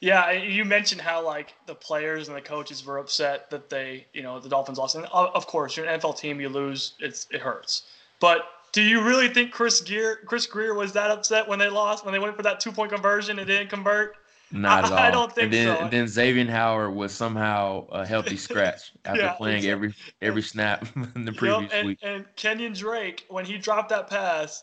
Yeah, 0.00 0.30
you 0.30 0.64
mentioned 0.64 1.00
how 1.00 1.24
like 1.24 1.54
the 1.66 1.74
players 1.74 2.28
and 2.28 2.36
the 2.36 2.42
coaches 2.42 2.84
were 2.84 2.98
upset 2.98 3.50
that 3.50 3.70
they, 3.70 4.06
you 4.12 4.22
know, 4.22 4.38
the 4.38 4.48
Dolphins 4.48 4.78
lost. 4.78 4.94
And 4.94 5.06
uh, 5.06 5.30
of 5.34 5.46
course, 5.46 5.76
you're 5.76 5.86
an 5.86 5.98
NFL 5.98 6.18
team, 6.18 6.40
you 6.40 6.48
lose, 6.48 6.92
it's 7.00 7.26
it 7.30 7.40
hurts. 7.40 7.82
But 8.20 8.46
do 8.72 8.82
you 8.82 9.02
really 9.02 9.28
think 9.28 9.52
Chris 9.52 9.80
Grier, 9.80 10.20
Chris 10.26 10.46
Grier 10.46 10.74
was 10.74 10.92
that 10.92 11.10
upset 11.10 11.48
when 11.48 11.58
they 11.58 11.68
lost 11.68 12.04
when 12.04 12.12
they 12.12 12.18
went 12.18 12.36
for 12.36 12.42
that 12.42 12.60
two 12.60 12.70
point 12.70 12.92
conversion 12.92 13.38
and 13.38 13.48
didn't 13.48 13.70
convert? 13.70 14.16
Not 14.52 14.84
at 14.84 14.92
all. 14.92 14.98
I 14.98 15.10
don't 15.10 15.32
think 15.32 15.46
and 15.46 15.52
then, 15.52 15.76
so. 15.76 15.88
Then 15.88 16.06
Xavier 16.06 16.46
Howard 16.46 16.94
was 16.94 17.12
somehow 17.12 17.86
a 17.88 18.06
healthy 18.06 18.36
scratch 18.48 18.92
after 19.04 19.22
yeah, 19.22 19.32
playing 19.32 19.58
exactly. 19.58 19.72
every 19.72 19.94
every 20.22 20.42
snap 20.42 20.86
in 21.16 21.24
the 21.24 21.32
previous 21.32 21.62
yep, 21.62 21.72
and, 21.72 21.86
week. 21.86 21.98
And 22.02 22.24
Kenyon 22.36 22.72
Drake, 22.72 23.26
when 23.28 23.44
he 23.44 23.58
dropped 23.58 23.88
that 23.88 24.08
pass, 24.08 24.62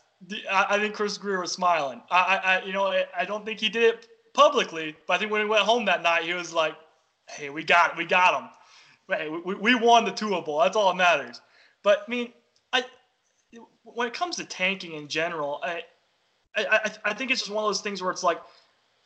I, 0.50 0.66
I 0.70 0.78
think 0.78 0.94
Chris 0.94 1.18
Grier 1.18 1.40
was 1.40 1.52
smiling. 1.52 2.00
I, 2.10 2.40
I, 2.62 2.64
you 2.64 2.72
know, 2.72 2.86
I, 2.86 3.04
I 3.16 3.24
don't 3.26 3.44
think 3.44 3.60
he 3.60 3.68
did 3.68 3.82
it 3.82 4.08
publicly, 4.32 4.96
but 5.06 5.14
I 5.14 5.18
think 5.18 5.30
when 5.30 5.42
he 5.42 5.46
went 5.46 5.62
home 5.62 5.84
that 5.84 6.02
night, 6.02 6.24
he 6.24 6.32
was 6.32 6.54
like, 6.54 6.74
"Hey, 7.28 7.50
we 7.50 7.62
got 7.62 7.92
it. 7.92 7.96
We 7.98 8.06
got 8.06 8.40
him. 8.40 8.48
Hey, 9.08 9.28
we, 9.28 9.54
we 9.54 9.74
won 9.74 10.06
the 10.06 10.12
Tua 10.12 10.40
Bowl. 10.40 10.60
That's 10.60 10.76
all 10.76 10.92
that 10.92 10.96
matters." 10.96 11.42
But 11.82 12.04
I 12.08 12.10
mean, 12.10 12.32
I 12.72 12.84
when 13.82 14.08
it 14.08 14.14
comes 14.14 14.36
to 14.36 14.44
tanking 14.44 14.94
in 14.94 15.08
general, 15.08 15.60
I, 15.62 15.82
I, 16.56 16.90
I 17.04 17.14
think 17.14 17.30
it's 17.30 17.40
just 17.40 17.52
one 17.52 17.64
of 17.64 17.68
those 17.68 17.82
things 17.82 18.02
where 18.02 18.10
it's 18.10 18.22
like 18.22 18.40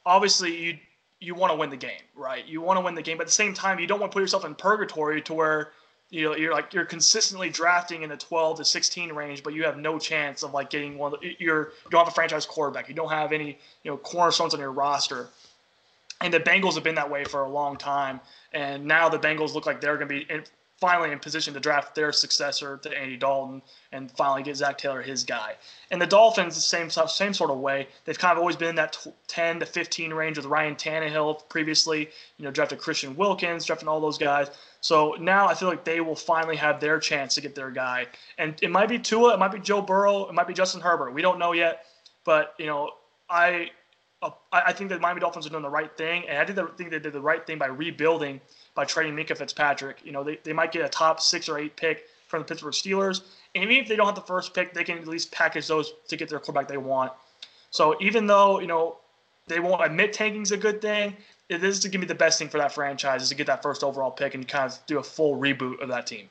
obviously 0.06 0.56
you 0.56 0.78
you 1.20 1.34
want 1.34 1.52
to 1.52 1.58
win 1.58 1.70
the 1.70 1.76
game, 1.76 2.00
right? 2.14 2.46
You 2.46 2.60
want 2.60 2.78
to 2.78 2.84
win 2.84 2.94
the 2.94 3.02
game, 3.02 3.16
but 3.16 3.22
at 3.22 3.28
the 3.28 3.32
same 3.32 3.52
time, 3.52 3.80
you 3.80 3.86
don't 3.86 3.98
want 3.98 4.12
to 4.12 4.14
put 4.14 4.20
yourself 4.20 4.44
in 4.44 4.54
purgatory 4.54 5.20
to 5.22 5.34
where 5.34 5.72
you 6.10 6.24
know 6.24 6.36
you're 6.36 6.52
like 6.52 6.72
you're 6.72 6.84
consistently 6.84 7.50
drafting 7.50 8.02
in 8.02 8.08
the 8.08 8.16
12 8.16 8.58
to 8.58 8.64
16 8.64 9.12
range, 9.12 9.42
but 9.42 9.52
you 9.52 9.64
have 9.64 9.76
no 9.76 9.98
chance 9.98 10.42
of 10.42 10.52
like 10.54 10.70
getting 10.70 10.96
one. 10.96 11.14
You're 11.38 11.72
you 11.84 11.90
don't 11.90 12.00
have 12.00 12.08
a 12.08 12.14
franchise 12.14 12.46
quarterback. 12.46 12.88
You 12.88 12.94
don't 12.94 13.10
have 13.10 13.32
any 13.32 13.58
you 13.82 13.90
know 13.90 13.96
cornerstones 13.96 14.54
on 14.54 14.60
your 14.60 14.72
roster. 14.72 15.28
And 16.20 16.34
the 16.34 16.40
Bengals 16.40 16.74
have 16.74 16.82
been 16.82 16.96
that 16.96 17.08
way 17.08 17.24
for 17.24 17.42
a 17.42 17.48
long 17.48 17.76
time, 17.76 18.20
and 18.52 18.84
now 18.84 19.08
the 19.08 19.18
Bengals 19.18 19.54
look 19.54 19.66
like 19.66 19.80
they're 19.80 19.96
going 19.96 20.08
to 20.08 20.26
be 20.26 20.42
finally 20.80 21.10
in 21.10 21.18
position 21.18 21.54
to 21.54 21.60
draft 21.60 21.94
their 21.94 22.12
successor 22.12 22.76
to 22.78 22.96
Andy 22.96 23.16
Dalton 23.16 23.62
and 23.92 24.10
finally 24.12 24.42
get 24.42 24.56
Zac 24.56 24.78
Taylor 24.78 25.02
his 25.02 25.24
guy. 25.24 25.56
And 25.90 26.00
the 26.00 26.06
Dolphins, 26.06 26.54
the 26.54 26.60
same 26.60 26.90
same 26.90 27.34
sort 27.34 27.50
of 27.50 27.58
way. 27.58 27.88
They've 28.04 28.18
kind 28.18 28.32
of 28.32 28.38
always 28.38 28.56
been 28.56 28.70
in 28.70 28.74
that 28.76 28.96
10 29.26 29.60
to 29.60 29.66
15 29.66 30.12
range 30.12 30.36
with 30.36 30.46
Ryan 30.46 30.76
Tannehill 30.76 31.48
previously. 31.48 32.10
You 32.36 32.44
know, 32.44 32.50
drafted 32.50 32.78
Christian 32.78 33.16
Wilkins, 33.16 33.64
drafting 33.64 33.88
all 33.88 34.00
those 34.00 34.18
guys. 34.18 34.50
So 34.80 35.16
now 35.18 35.48
I 35.48 35.54
feel 35.54 35.68
like 35.68 35.84
they 35.84 36.00
will 36.00 36.16
finally 36.16 36.56
have 36.56 36.80
their 36.80 37.00
chance 37.00 37.34
to 37.34 37.40
get 37.40 37.54
their 37.54 37.70
guy. 37.70 38.06
And 38.38 38.54
it 38.62 38.70
might 38.70 38.88
be 38.88 38.98
Tua, 38.98 39.34
it 39.34 39.38
might 39.38 39.52
be 39.52 39.58
Joe 39.58 39.82
Burrow, 39.82 40.28
it 40.28 40.34
might 40.34 40.46
be 40.46 40.54
Justin 40.54 40.80
Herbert. 40.80 41.12
We 41.12 41.22
don't 41.22 41.38
know 41.38 41.52
yet. 41.52 41.86
But 42.24 42.54
you 42.58 42.66
know, 42.66 42.90
I 43.28 43.70
uh, 44.20 44.30
I 44.52 44.72
think 44.72 44.90
that 44.90 45.00
Miami 45.00 45.20
Dolphins 45.20 45.46
are 45.46 45.50
doing 45.50 45.62
the 45.62 45.70
right 45.70 45.96
thing, 45.96 46.28
and 46.28 46.38
I 46.38 46.44
think 46.44 46.90
they 46.90 46.98
did 46.98 47.12
the 47.12 47.20
right 47.20 47.46
thing 47.46 47.58
by 47.58 47.66
rebuilding 47.66 48.40
by 48.74 48.84
trading 48.84 49.14
Minkah 49.14 49.36
Fitzpatrick. 49.36 49.98
You 50.04 50.12
know, 50.12 50.22
they, 50.22 50.38
they 50.44 50.52
might 50.52 50.72
get 50.72 50.84
a 50.84 50.88
top 50.88 51.20
six 51.20 51.48
or 51.48 51.58
eight 51.58 51.76
pick 51.76 52.04
from 52.28 52.40
the 52.40 52.44
Pittsburgh 52.44 52.72
Steelers. 52.72 53.22
And 53.54 53.64
even 53.64 53.76
if 53.76 53.88
they 53.88 53.96
don't 53.96 54.06
have 54.06 54.14
the 54.14 54.20
first 54.20 54.54
pick, 54.54 54.72
they 54.72 54.84
can 54.84 54.98
at 54.98 55.06
least 55.08 55.32
package 55.32 55.66
those 55.66 55.94
to 56.08 56.16
get 56.16 56.28
their 56.28 56.38
quarterback 56.38 56.68
they 56.68 56.76
want. 56.76 57.12
So 57.70 57.96
even 58.00 58.26
though, 58.26 58.60
you 58.60 58.66
know, 58.66 58.98
they 59.46 59.60
won't 59.60 59.84
admit 59.84 60.12
tanking 60.12 60.42
is 60.42 60.52
a 60.52 60.56
good 60.56 60.80
thing, 60.80 61.16
it 61.48 61.64
is 61.64 61.80
to 61.80 61.88
give 61.88 62.00
me 62.00 62.06
the 62.06 62.14
best 62.14 62.38
thing 62.38 62.48
for 62.48 62.58
that 62.58 62.72
franchise 62.72 63.22
is 63.22 63.30
to 63.30 63.34
get 63.34 63.46
that 63.46 63.62
first 63.62 63.82
overall 63.82 64.10
pick 64.10 64.34
and 64.34 64.46
kind 64.46 64.70
of 64.70 64.78
do 64.86 64.98
a 64.98 65.02
full 65.02 65.36
reboot 65.36 65.80
of 65.80 65.88
that 65.88 66.06
team. 66.06 66.28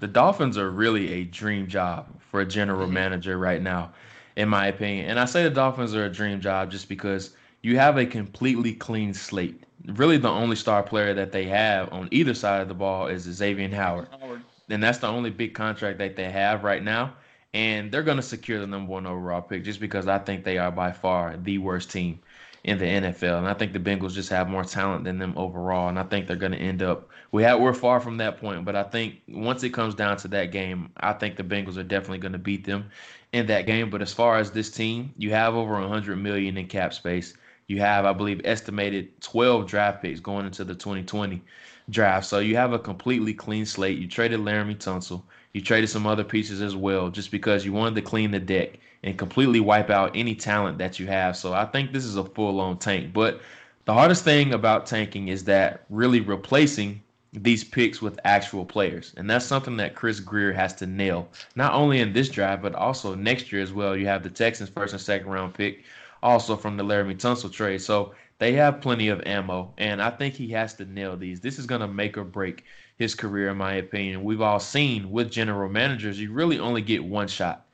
The 0.00 0.08
Dolphins 0.08 0.58
are 0.58 0.70
really 0.70 1.12
a 1.14 1.24
dream 1.24 1.68
job 1.68 2.08
for 2.30 2.40
a 2.40 2.44
general 2.44 2.84
mm-hmm. 2.84 2.94
manager 2.94 3.38
right 3.38 3.62
now, 3.62 3.92
in 4.34 4.48
my 4.48 4.66
opinion. 4.66 5.08
And 5.08 5.18
I 5.18 5.24
say 5.24 5.42
the 5.44 5.50
Dolphins 5.50 5.94
are 5.94 6.04
a 6.04 6.10
dream 6.10 6.40
job 6.40 6.70
just 6.70 6.88
because– 6.88 7.30
you 7.66 7.76
have 7.76 7.98
a 7.98 8.06
completely 8.06 8.72
clean 8.72 9.12
slate. 9.12 9.64
Really, 9.86 10.18
the 10.18 10.28
only 10.28 10.54
star 10.54 10.84
player 10.84 11.12
that 11.14 11.32
they 11.32 11.46
have 11.46 11.92
on 11.92 12.08
either 12.12 12.32
side 12.32 12.60
of 12.60 12.68
the 12.68 12.74
ball 12.74 13.08
is 13.08 13.22
Xavier 13.22 13.68
Howard. 13.74 14.06
Howard. 14.20 14.42
And 14.68 14.80
that's 14.80 14.98
the 14.98 15.08
only 15.08 15.30
big 15.30 15.52
contract 15.52 15.98
that 15.98 16.14
they 16.14 16.30
have 16.30 16.62
right 16.62 16.80
now. 16.80 17.14
And 17.54 17.90
they're 17.90 18.04
going 18.04 18.18
to 18.18 18.22
secure 18.22 18.60
the 18.60 18.68
number 18.68 18.92
one 18.92 19.04
overall 19.04 19.42
pick 19.42 19.64
just 19.64 19.80
because 19.80 20.06
I 20.06 20.18
think 20.18 20.44
they 20.44 20.58
are 20.58 20.70
by 20.70 20.92
far 20.92 21.36
the 21.38 21.58
worst 21.58 21.90
team 21.90 22.20
in 22.62 22.78
the 22.78 22.84
NFL. 22.84 23.38
And 23.38 23.48
I 23.48 23.54
think 23.54 23.72
the 23.72 23.80
Bengals 23.80 24.12
just 24.12 24.28
have 24.28 24.48
more 24.48 24.64
talent 24.64 25.02
than 25.02 25.18
them 25.18 25.34
overall. 25.36 25.88
And 25.88 25.98
I 25.98 26.04
think 26.04 26.28
they're 26.28 26.36
going 26.36 26.52
to 26.52 26.58
end 26.58 26.82
up. 26.82 27.08
We 27.32 27.42
have 27.42 27.58
we're 27.58 27.74
far 27.74 27.98
from 27.98 28.18
that 28.18 28.38
point, 28.38 28.64
but 28.64 28.76
I 28.76 28.84
think 28.84 29.16
once 29.26 29.64
it 29.64 29.70
comes 29.70 29.96
down 29.96 30.18
to 30.18 30.28
that 30.28 30.52
game, 30.52 30.90
I 30.98 31.14
think 31.14 31.34
the 31.34 31.42
Bengals 31.42 31.76
are 31.76 31.82
definitely 31.82 32.18
going 32.18 32.30
to 32.32 32.38
beat 32.38 32.64
them 32.64 32.90
in 33.32 33.46
that 33.46 33.66
game. 33.66 33.90
But 33.90 34.02
as 34.02 34.12
far 34.12 34.36
as 34.36 34.52
this 34.52 34.70
team, 34.70 35.12
you 35.16 35.32
have 35.32 35.56
over 35.56 35.72
100 35.72 36.14
million 36.16 36.56
in 36.56 36.68
cap 36.68 36.94
space. 36.94 37.34
You 37.68 37.80
have, 37.80 38.04
I 38.04 38.12
believe, 38.12 38.40
estimated 38.44 39.20
12 39.20 39.66
draft 39.66 40.02
picks 40.02 40.20
going 40.20 40.46
into 40.46 40.64
the 40.64 40.74
2020 40.74 41.42
draft. 41.90 42.26
So 42.26 42.38
you 42.38 42.56
have 42.56 42.72
a 42.72 42.78
completely 42.78 43.34
clean 43.34 43.66
slate. 43.66 43.98
You 43.98 44.08
traded 44.08 44.40
Laremy 44.40 44.76
Tunsil. 44.76 45.22
You 45.52 45.60
traded 45.60 45.90
some 45.90 46.06
other 46.06 46.24
pieces 46.24 46.60
as 46.60 46.76
well, 46.76 47.08
just 47.08 47.30
because 47.30 47.64
you 47.64 47.72
wanted 47.72 47.94
to 47.96 48.02
clean 48.02 48.30
the 48.30 48.38
deck 48.38 48.78
and 49.02 49.18
completely 49.18 49.60
wipe 49.60 49.90
out 49.90 50.12
any 50.14 50.34
talent 50.34 50.78
that 50.78 50.98
you 50.98 51.06
have. 51.06 51.36
So 51.36 51.54
I 51.54 51.64
think 51.64 51.92
this 51.92 52.04
is 52.04 52.16
a 52.16 52.24
full 52.24 52.60
on 52.60 52.78
tank. 52.78 53.12
But 53.12 53.40
the 53.84 53.94
hardest 53.94 54.24
thing 54.24 54.52
about 54.52 54.86
tanking 54.86 55.28
is 55.28 55.44
that 55.44 55.84
really 55.90 56.20
replacing 56.20 57.00
these 57.32 57.64
picks 57.64 58.00
with 58.00 58.18
actual 58.24 58.64
players. 58.64 59.12
And 59.16 59.28
that's 59.28 59.44
something 59.44 59.76
that 59.76 59.94
Chris 59.94 60.20
Grier 60.20 60.52
has 60.52 60.74
to 60.74 60.86
nail, 60.86 61.28
not 61.54 61.74
only 61.74 62.00
in 62.00 62.12
this 62.12 62.28
draft, 62.28 62.62
but 62.62 62.74
also 62.74 63.14
next 63.14 63.52
year 63.52 63.62
as 63.62 63.72
well. 63.72 63.96
You 63.96 64.06
have 64.06 64.22
the 64.22 64.30
Texans' 64.30 64.70
first 64.70 64.92
and 64.92 65.02
second 65.02 65.28
round 65.28 65.54
pick, 65.54 65.84
also 66.26 66.56
from 66.56 66.76
the 66.76 66.84
Laremy 66.84 67.16
Tunsil 67.16 67.52
trade. 67.52 67.80
So 67.80 68.14
they 68.38 68.52
have 68.54 68.80
plenty 68.80 69.08
of 69.08 69.22
ammo, 69.24 69.72
and 69.78 70.02
I 70.02 70.10
think 70.10 70.34
he 70.34 70.48
has 70.48 70.74
to 70.74 70.84
nail 70.84 71.16
these. 71.16 71.40
This 71.40 71.58
is 71.58 71.66
going 71.66 71.80
to 71.80 71.88
make 71.88 72.18
or 72.18 72.24
break 72.24 72.64
his 72.98 73.14
career, 73.14 73.50
in 73.50 73.56
my 73.56 73.74
opinion. 73.74 74.24
We've 74.24 74.42
all 74.42 74.60
seen 74.60 75.10
with 75.10 75.30
general 75.30 75.70
managers, 75.70 76.20
you 76.20 76.32
really 76.32 76.58
only 76.58 76.82
get 76.82 77.04
one 77.04 77.28
shot. 77.28 77.66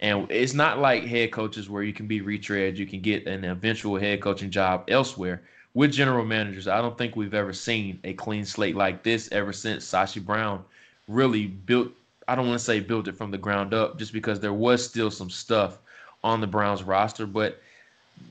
And 0.00 0.30
it's 0.30 0.54
not 0.54 0.78
like 0.78 1.04
head 1.04 1.30
coaches 1.30 1.68
where 1.68 1.82
you 1.82 1.92
can 1.92 2.06
be 2.06 2.22
retread, 2.22 2.78
you 2.78 2.86
can 2.86 3.00
get 3.00 3.26
an 3.26 3.44
eventual 3.44 4.00
head 4.00 4.22
coaching 4.22 4.50
job 4.50 4.84
elsewhere 4.88 5.42
with 5.74 5.92
general 5.92 6.24
managers, 6.24 6.66
I 6.66 6.80
don't 6.80 6.98
think 6.98 7.14
we've 7.14 7.34
ever 7.34 7.52
seen 7.52 8.00
a 8.02 8.12
clean 8.14 8.44
slate 8.44 8.74
like 8.74 9.02
this 9.02 9.28
ever 9.30 9.52
since 9.52 9.88
Sashi 9.88 10.24
Brown 10.24 10.64
really 11.06 11.46
built. 11.46 11.92
I 12.26 12.34
don't 12.34 12.48
want 12.48 12.58
to 12.58 12.64
say 12.64 12.80
built 12.80 13.08
it 13.08 13.16
from 13.16 13.30
the 13.30 13.38
ground 13.38 13.74
up, 13.74 13.98
just 13.98 14.12
because 14.12 14.40
there 14.40 14.52
was 14.52 14.84
still 14.84 15.10
some 15.10 15.30
stuff 15.30 15.78
on 16.22 16.40
the 16.40 16.46
Browns 16.46 16.82
roster, 16.82 17.26
but 17.26 17.60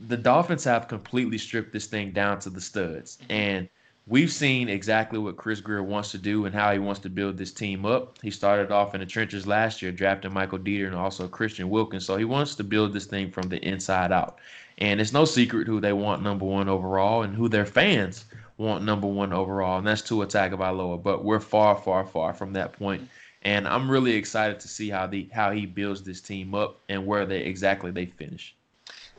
the 0.08 0.18
Dolphins 0.18 0.64
have 0.64 0.88
completely 0.88 1.38
stripped 1.38 1.74
this 1.74 1.88
thing 1.88 2.12
down 2.12 2.40
to 2.40 2.50
the 2.50 2.62
studs, 2.62 3.18
mm-hmm. 3.18 3.32
and 3.32 3.70
we've 4.08 4.32
seen 4.32 4.70
exactly 4.70 5.20
what 5.20 5.38
Chris 5.38 5.62
Grier 5.62 5.84
wants 5.84 6.12
to 6.12 6.18
do 6.18 6.46
and 6.46 6.56
how 6.56 6.74
he 6.74 6.80
wants 6.80 7.00
to 7.02 7.10
build 7.10 7.38
this 7.38 7.52
team 7.52 7.86
up. 7.86 8.18
He 8.22 8.32
started 8.32 8.72
off 8.72 8.96
in 8.96 9.02
the 9.02 9.06
trenches 9.06 9.46
last 9.46 9.82
year, 9.82 9.92
drafting 9.92 10.34
Michael 10.34 10.60
Deiter 10.60 10.88
and 10.88 10.96
also 10.96 11.28
Christian 11.28 11.70
Wilkins. 11.70 12.06
So 12.06 12.18
he 12.18 12.26
wants 12.26 12.56
to 12.56 12.64
build 12.64 12.92
this 12.92 13.06
thing 13.06 13.30
from 13.30 13.50
the 13.50 13.64
inside 13.66 14.12
out. 14.12 14.40
And 14.80 15.00
it's 15.00 15.14
no 15.14 15.26
secret 15.26 15.68
who 15.68 15.80
they 15.80 15.94
want 15.94 16.24
number 16.24 16.46
one 16.46 16.70
overall 16.70 17.24
and 17.24 17.36
who 17.36 17.50
their 17.50 17.66
fans 17.66 18.26
want 18.58 18.84
number 18.84 19.08
one 19.08 19.32
overall, 19.32 19.78
and 19.78 19.88
that's 19.88 20.02
Tua 20.02 20.28
Tagovailoa. 20.28 21.02
But 21.02 21.24
we're 21.24 21.40
far, 21.40 21.78
far, 21.78 22.06
far 22.06 22.34
from 22.34 22.54
that 22.54 22.74
point. 22.74 23.08
And 23.44 23.68
I'm 23.68 23.90
really 23.90 24.14
excited 24.14 24.60
to 24.60 24.68
see 24.68 24.90
how 24.90 25.08
the 25.08 25.30
how 25.34 25.52
he 25.52 25.66
builds 25.66 26.04
this 26.04 26.20
team 26.20 26.54
up 26.54 26.82
and 26.90 27.06
where 27.06 27.26
they 27.26 27.40
exactly 27.40 27.92
they 27.92 28.06
finish. 28.06 28.56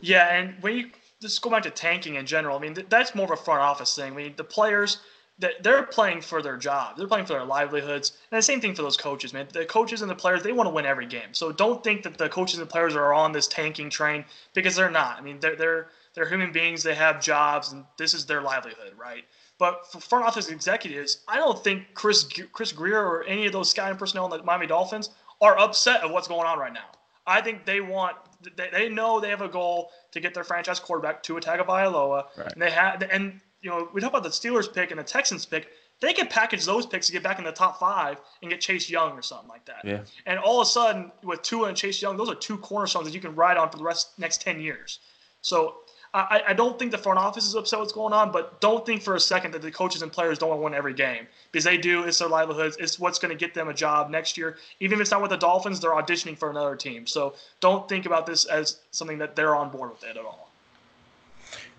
Yeah, 0.01 0.35
and 0.35 0.55
when 0.63 0.77
you 0.77 0.91
just 1.21 1.43
go 1.43 1.51
back 1.51 1.63
to 1.65 1.71
tanking 1.71 2.15
in 2.15 2.27
general, 2.27 2.57
I 2.57 2.61
mean 2.61 2.77
that's 2.89 3.15
more 3.15 3.27
of 3.27 3.31
a 3.31 3.37
front 3.37 3.61
office 3.61 3.95
thing. 3.95 4.13
I 4.13 4.17
mean 4.17 4.35
the 4.37 4.45
players 4.45 4.99
that 5.41 5.63
they're 5.63 5.83
playing 5.85 6.21
for 6.21 6.43
their 6.43 6.57
job. 6.57 6.97
They're 6.97 7.09
playing 7.09 7.25
for 7.25 7.33
their 7.33 7.45
livelihoods. 7.45 8.13
And 8.31 8.39
the 8.39 8.43
same 8.43 8.61
thing 8.61 8.75
for 8.75 8.83
those 8.83 8.99
coaches, 8.99 9.33
man. 9.33 9.49
The 9.53 9.65
coaches 9.65 10.03
and 10.03 10.11
the 10.11 10.15
players, 10.15 10.43
they 10.43 10.53
want 10.53 10.67
to 10.67 10.71
win 10.71 10.85
every 10.85 11.07
game. 11.07 11.33
So 11.33 11.51
don't 11.51 11.83
think 11.83 12.03
that 12.03 12.19
the 12.19 12.29
coaches 12.29 12.59
and 12.59 12.69
players 12.69 12.95
are 12.95 13.15
on 13.15 13.33
this 13.33 13.49
tanking 13.49 13.89
train 13.89 14.25
because 14.53 14.77
they're 14.77 14.91
not. 14.91 15.19
I 15.19 15.23
mean, 15.23 15.41
they're 15.41 15.57
they're 15.57 15.89
they're 16.15 16.29
human 16.29 16.53
beings. 16.53 16.83
They 16.83 16.95
have 16.95 17.23
jobs, 17.23 17.73
and 17.73 17.85
this 17.97 18.15
is 18.15 18.27
their 18.27 18.43
livelihood, 18.43 18.93
right? 18.99 19.25
But 19.59 19.91
for 19.91 20.01
front 20.01 20.25
office 20.25 20.49
executives, 20.49 21.23
I 21.27 21.37
don't 21.37 21.63
think 21.63 21.95
Chris 21.95 22.29
Chris 22.53 22.73
Grier 22.73 23.03
or 23.03 23.25
any 23.25 23.47
of 23.47 23.53
those 23.53 23.71
scouting 23.71 23.99
personnel 23.99 24.27
in 24.27 24.31
the 24.31 24.45
Miami 24.45 24.67
Dolphins 24.67 25.11
are 25.41 25.59
upset 25.59 26.03
of 26.03 26.11
what's 26.11 26.29
going 26.29 26.47
on 26.47 26.59
right 26.59 26.73
now. 26.73 26.89
I 27.27 27.41
think 27.41 27.65
they 27.65 27.81
want 27.81 28.17
they, 28.57 28.69
they 28.73 28.89
know 28.89 29.21
they 29.21 29.29
have 29.29 29.43
a 29.43 29.49
goal 29.49 29.91
to 30.13 30.21
get 30.21 30.35
their 30.35 30.45
franchise 30.45 30.81
quarterback 30.81 31.23
to 31.25 31.39
Tua 31.39 31.41
Tagovailoa, 31.41 32.25
right. 32.37 32.53
and 32.53 32.61
they 32.61 32.71
have 32.71 33.03
and 33.11 33.41
you 33.63 33.71
know, 33.71 33.89
we 33.93 34.01
talk 34.01 34.11
about 34.11 34.23
the 34.23 34.31
Steelers 34.31 34.73
pick 34.73 34.91
and 34.91 34.99
the 34.99 35.05
Texans 35.05 35.45
pick. 35.45 35.69
They 36.01 36.15
can 36.15 36.29
package 36.29 36.65
those 36.65 36.87
picks 36.87 37.07
to 37.07 37.13
get 37.13 37.23
back 37.23 37.39
in 37.39 37.45
the 37.45 37.53
top 37.53 37.79
five 37.79 38.19
and 38.41 38.51
get 38.51 38.61
Chase 38.61 38.89
Young 38.89 39.13
or 39.13 39.23
something 39.23 39.49
like 39.49 39.67
that. 39.67 39.85
Yeah. 39.85 40.01
And 40.25 40.39
all 40.39 40.61
of 40.61 40.67
a 40.67 40.71
sudden, 40.71 41.13
with 41.23 41.43
Tua 41.43 41.69
and 41.69 41.77
Chase 41.77 42.01
Young, 42.01 42.17
those 42.17 42.31
are 42.31 42.35
two 42.35 42.57
cornerstones 42.57 43.07
that 43.07 43.15
you 43.15 43.21
can 43.21 43.35
ride 43.35 43.59
on 43.59 43.71
for 43.71 43.77
the 43.77 43.85
rest 43.85 44.19
next 44.19 44.41
ten 44.41 44.61
years. 44.61 45.01
So 45.43 45.77
I, 46.13 46.43
I 46.49 46.53
don't 46.55 46.77
think 46.79 46.91
the 46.91 46.99
front 46.99 47.19
office 47.19 47.47
is 47.47 47.55
upset 47.55 47.79
what's 47.79 47.93
going 47.93 48.13
on, 48.13 48.33
but 48.33 48.61
don't 48.61 48.85
think 48.85 49.03
for 49.03 49.15
a 49.15 49.21
second 49.21 49.53
that 49.53 49.63
the 49.63 49.71
coaches 49.71 50.03
and 50.03 50.11
players 50.11 50.39
don't 50.39 50.49
want 50.49 50.61
to 50.61 50.65
win 50.65 50.75
every 50.75 50.95
game 50.95 51.27
because 51.53 51.65
they 51.65 51.77
do. 51.77 52.03
It's 52.03 52.19
their 52.19 52.29
livelihoods. 52.29 52.77
It's 52.81 52.99
what's 52.99 53.19
going 53.21 53.31
to 53.31 53.39
get 53.39 53.55
them 53.55 53.69
a 53.69 53.75
job 53.75 54.11
next 54.11 54.37
year. 54.37 54.57
Even 54.81 54.99
if 54.99 55.03
it's 55.03 55.11
not 55.13 55.23
with 55.23 55.31
the 55.31 55.37
Dolphins, 55.37 55.79
they're 55.79 55.93
auditioning 55.93 56.37
for 56.37 56.51
another 56.51 56.75
team. 56.75 57.07
So 57.07 57.35
don't 57.61 57.89
think 57.89 58.07
about 58.07 58.27
this 58.27 58.45
as 58.47 58.81
something 58.91 59.19
that 59.19 59.37
they're 59.37 59.55
on 59.55 59.71
board 59.71 59.91
with 59.91 60.03
it 60.03 60.17
at 60.17 60.25
all 60.25 60.51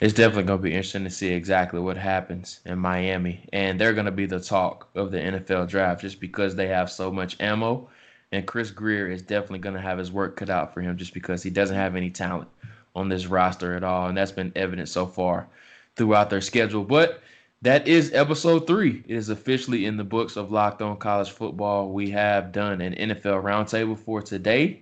it's 0.02 0.15
definitely 0.15 0.44
going 0.44 0.60
to 0.60 0.63
be 0.63 0.72
interesting 0.72 1.04
to 1.04 1.12
see 1.12 1.32
exactly 1.32 1.80
what 1.80 1.96
happens 1.96 2.60
in 2.65 2.80
Miami. 2.80 3.48
And 3.54 3.80
they're 3.80 3.94
going 3.94 4.08
to 4.08 4.12
be 4.12 4.26
the 4.26 4.39
talk 4.39 4.89
of 4.96 5.12
the 5.12 5.20
NFL 5.20 5.70
draft 5.70 6.02
just 6.02 6.20
because 6.20 6.56
they 6.56 6.67
have 6.67 6.91
so 6.91 7.12
much 7.12 7.38
ammo. 7.39 7.88
And 8.32 8.48
Chris 8.48 8.72
Grier 8.72 9.12
is 9.12 9.22
definitely 9.22 9.60
going 9.60 9.76
to 9.76 9.82
have 9.82 10.00
his 10.00 10.12
work 10.12 10.38
cut 10.38 10.50
out 10.50 10.74
for 10.74 10.82
him 10.82 10.98
just 10.98 11.13
because 11.13 11.44
he 11.44 11.52
doesn't 11.52 11.76
have 11.76 11.96
any 11.96 12.10
talent 12.10 12.50
on 12.96 13.10
this 13.10 13.28
roster 13.28 13.76
at 13.76 13.84
all. 13.84 14.08
And 14.08 14.18
that's 14.18 14.32
been 14.32 14.52
evident 14.56 14.90
so 14.90 15.06
far 15.06 15.48
throughout 15.96 16.30
their 16.30 16.42
schedule. 16.42 16.84
But 16.84 17.22
that 17.62 17.88
is 17.88 18.14
episode 18.14 18.66
three. 18.66 19.04
It 19.08 19.16
is 19.16 19.30
officially 19.30 19.86
in 19.86 19.98
the 19.98 20.04
books 20.04 20.36
of 20.36 20.52
Locked 20.52 20.82
On 20.82 20.98
College 20.98 21.30
Football. 21.30 21.92
We 21.92 22.10
have 22.12 22.52
done 22.52 22.82
an 22.82 22.94
NFL 22.96 23.44
roundtable 23.44 23.98
for 23.98 24.22
today. 24.22 24.82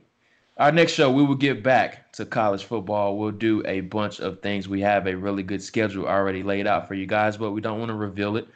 Our 0.57 0.71
next 0.73 0.91
show, 0.91 1.09
we 1.09 1.23
will 1.23 1.35
get 1.35 1.63
back 1.63 2.11
to 2.13 2.25
college 2.25 2.65
football. 2.65 3.17
We'll 3.17 3.31
do 3.31 3.63
a 3.65 3.79
bunch 3.79 4.19
of 4.19 4.41
things. 4.41 4.67
We 4.67 4.81
have 4.81 5.07
a 5.07 5.15
really 5.15 5.43
good 5.43 5.63
schedule 5.63 6.05
already 6.05 6.43
laid 6.43 6.67
out 6.67 6.87
for 6.87 6.95
you 6.95 7.05
guys, 7.05 7.37
but 7.37 7.51
we 7.51 7.61
don't 7.61 7.79
want 7.79 7.89
to 7.89 7.95
reveal 7.95 8.35
it 8.35 8.47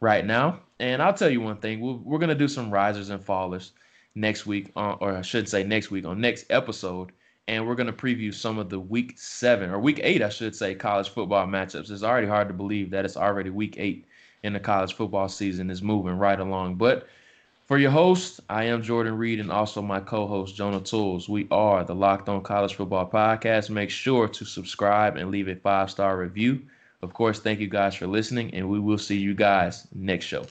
right 0.00 0.26
now. 0.26 0.58
And 0.80 1.00
I'll 1.00 1.14
tell 1.14 1.30
you 1.30 1.40
one 1.40 1.58
thing: 1.58 1.80
we 1.80 1.92
we 1.92 2.16
are 2.16 2.18
going 2.18 2.28
to 2.30 2.34
do 2.34 2.48
some 2.48 2.72
risers 2.72 3.10
and 3.10 3.24
fallers 3.24 3.70
next 4.16 4.44
week, 4.44 4.72
or 4.74 5.16
I 5.16 5.22
should 5.22 5.48
say 5.48 5.62
next 5.62 5.90
week 5.90 6.04
on 6.04 6.20
next 6.20 6.46
episode, 6.50 7.12
and 7.48 7.66
we're 7.66 7.74
going 7.74 7.86
to 7.86 7.92
preview 7.92 8.32
some 8.32 8.58
of 8.58 8.70
the 8.70 8.80
week 8.80 9.14
seven 9.16 9.70
or 9.70 9.78
week 9.78 10.00
eight, 10.02 10.22
I 10.22 10.28
should 10.28 10.54
say, 10.54 10.74
college 10.74 11.08
football 11.08 11.46
matchups. 11.46 11.90
It's 11.90 12.02
already 12.02 12.26
hard 12.26 12.48
to 12.48 12.54
believe 12.54 12.90
that 12.90 13.04
it's 13.04 13.16
already 13.16 13.50
week 13.50 13.76
eight 13.78 14.06
in 14.42 14.52
the 14.52 14.60
college 14.60 14.94
football 14.94 15.28
season 15.28 15.70
is 15.70 15.82
moving 15.82 16.18
right 16.18 16.40
along, 16.40 16.76
but 16.76 17.08
for 17.72 17.78
your 17.78 17.90
host, 17.90 18.40
I 18.50 18.64
am 18.64 18.82
Jordan 18.82 19.16
Reid 19.16 19.40
and 19.40 19.50
also 19.50 19.80
my 19.80 20.00
co 20.00 20.26
host, 20.26 20.54
Jonah 20.54 20.80
Tuls. 20.80 21.28
We 21.28 21.46
are 21.50 21.84
the 21.84 21.94
Locked 21.94 22.28
On 22.28 22.42
College 22.42 22.74
Football 22.74 23.08
Podcast. 23.08 23.70
Make 23.70 23.88
sure 23.88 24.28
to 24.28 24.44
subscribe 24.44 25.16
and 25.16 25.30
leave 25.30 25.48
a 25.48 25.56
five 25.56 25.90
star 25.90 26.18
review. 26.18 26.60
Of 27.02 27.14
course, 27.14 27.38
thank 27.38 27.60
you 27.60 27.68
guys 27.68 27.94
for 27.94 28.06
listening, 28.06 28.52
and 28.52 28.68
we 28.68 28.78
will 28.78 28.98
see 28.98 29.16
you 29.16 29.34
guys 29.34 29.86
next 29.94 30.26
show. 30.26 30.44